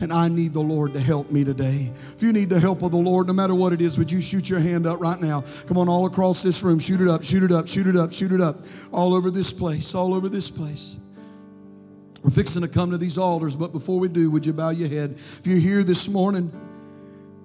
[0.00, 1.92] And I need the Lord to help me today.
[2.16, 4.22] If you need the help of the Lord, no matter what it is, would you
[4.22, 5.44] shoot your hand up right now?
[5.66, 6.78] Come on, all across this room.
[6.78, 8.56] Shoot it up, shoot it up, shoot it up, shoot it up.
[8.90, 10.96] All over this place, all over this place.
[12.22, 14.88] We're fixing to come to these altars, but before we do, would you bow your
[14.88, 15.18] head?
[15.40, 16.52] If you're here this morning,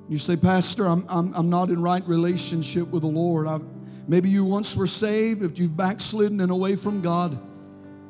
[0.07, 3.47] you say, Pastor, I'm, I'm, I'm not in right relationship with the Lord.
[3.47, 3.63] I've,
[4.07, 7.38] maybe you once were saved, but you've backslidden and away from God.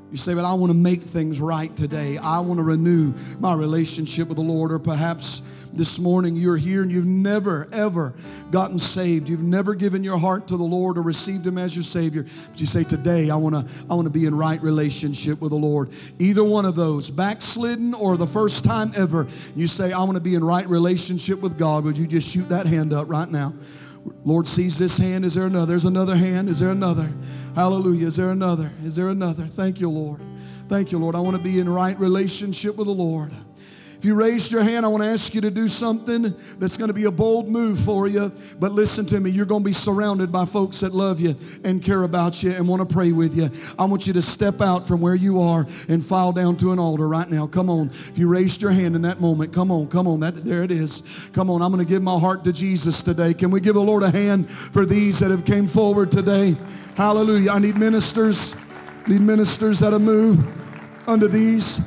[0.10, 2.18] You say, but I want to make things right today.
[2.18, 4.72] I want to renew my relationship with the Lord.
[4.72, 5.41] Or perhaps
[5.74, 8.14] this morning you're here and you've never, ever
[8.49, 9.28] gotten saved.
[9.28, 12.26] You've never given your heart to the Lord or received Him as your Savior.
[12.49, 15.51] But you say, today I want to, I want to be in right relationship with
[15.51, 15.89] the Lord.
[16.20, 19.28] Either one of those, backslidden or the first time ever,
[19.58, 21.84] you say, I want to be in right relationship with God.
[21.84, 23.53] Would you just shoot that hand up right now?
[24.24, 25.26] Lord sees this hand.
[25.26, 25.66] Is there another?
[25.66, 26.49] There's another hand.
[26.49, 27.12] Is there another?
[27.55, 28.08] Hallelujah.
[28.08, 28.72] Is there another?
[28.84, 29.47] Is there another?
[29.47, 30.22] Thank you, Lord.
[30.70, 31.16] Thank you, Lord.
[31.16, 33.32] I want to be in right relationship with the Lord.
[33.97, 36.89] If you raised your hand, I want to ask you to do something that's going
[36.89, 38.31] to be a bold move for you.
[38.59, 41.83] But listen to me, you're going to be surrounded by folks that love you and
[41.83, 43.49] care about you and want to pray with you.
[43.79, 46.77] I want you to step out from where you are and file down to an
[46.77, 47.47] altar right now.
[47.47, 47.89] Come on.
[48.09, 50.19] If you raised your hand in that moment, come on, come on.
[50.19, 51.01] That, there it is.
[51.33, 51.63] Come on.
[51.63, 53.33] I'm going to give my heart to Jesus today.
[53.33, 56.55] Can we give the Lord a hand for these that have came forward today?
[56.95, 57.49] Hallelujah.
[57.49, 58.55] I need ministers.
[59.07, 60.47] Need ministers that have moved
[61.07, 61.79] under these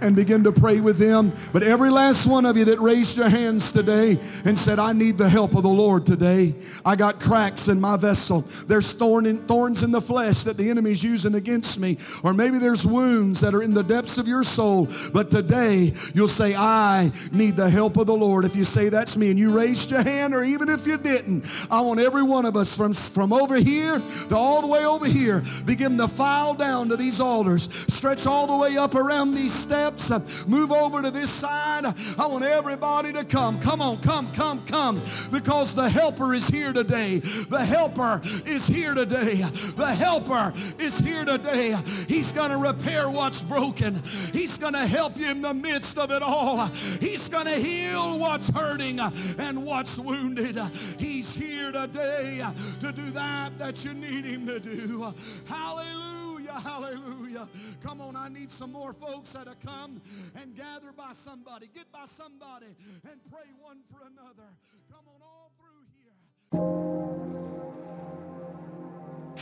[0.00, 1.32] and begin to pray with them.
[1.52, 5.18] But every last one of you that raised your hands today and said, I need
[5.18, 6.54] the help of the Lord today.
[6.84, 8.44] I got cracks in my vessel.
[8.66, 11.98] There's thorn in, thorns in the flesh that the enemy's using against me.
[12.22, 14.88] Or maybe there's wounds that are in the depths of your soul.
[15.12, 18.44] But today you'll say, I need the help of the Lord.
[18.44, 21.44] If you say that's me and you raised your hand, or even if you didn't,
[21.70, 25.06] I want every one of us from, from over here to all the way over
[25.06, 29.54] here begin to file down to these altars, stretch all the way up around these
[29.54, 30.46] steps steps.
[30.46, 31.84] Move over to this side.
[32.18, 33.60] I want everybody to come.
[33.60, 35.02] Come on, come, come, come.
[35.30, 37.18] Because the helper is here today.
[37.18, 39.44] The helper is here today.
[39.76, 41.76] The helper is here today.
[42.08, 44.02] He's going to repair what's broken.
[44.32, 46.66] He's going to help you in the midst of it all.
[47.00, 50.58] He's going to heal what's hurting and what's wounded.
[50.98, 52.44] He's here today
[52.80, 55.12] to do that that you need him to do.
[55.46, 56.15] Hallelujah.
[56.52, 57.48] Hallelujah.
[57.82, 60.00] Come on, I need some more folks that have come
[60.40, 61.68] and gather by somebody.
[61.74, 62.66] Get by somebody
[63.10, 64.48] and pray one for another.
[64.90, 65.84] Come on, all through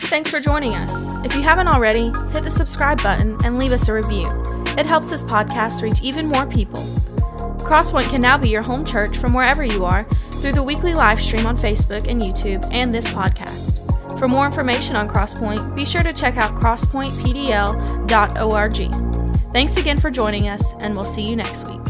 [0.03, 0.09] here.
[0.09, 1.07] Thanks for joining us.
[1.25, 4.27] If you haven't already, hit the subscribe button and leave us a review.
[4.77, 6.83] It helps this podcast reach even more people.
[7.65, 11.21] Crosspoint can now be your home church from wherever you are through the weekly live
[11.21, 13.74] stream on Facebook and YouTube and this podcast.
[14.19, 19.53] For more information on Crosspoint, be sure to check out crosspointpdl.org.
[19.53, 21.81] Thanks again for joining us, and we'll see you next week.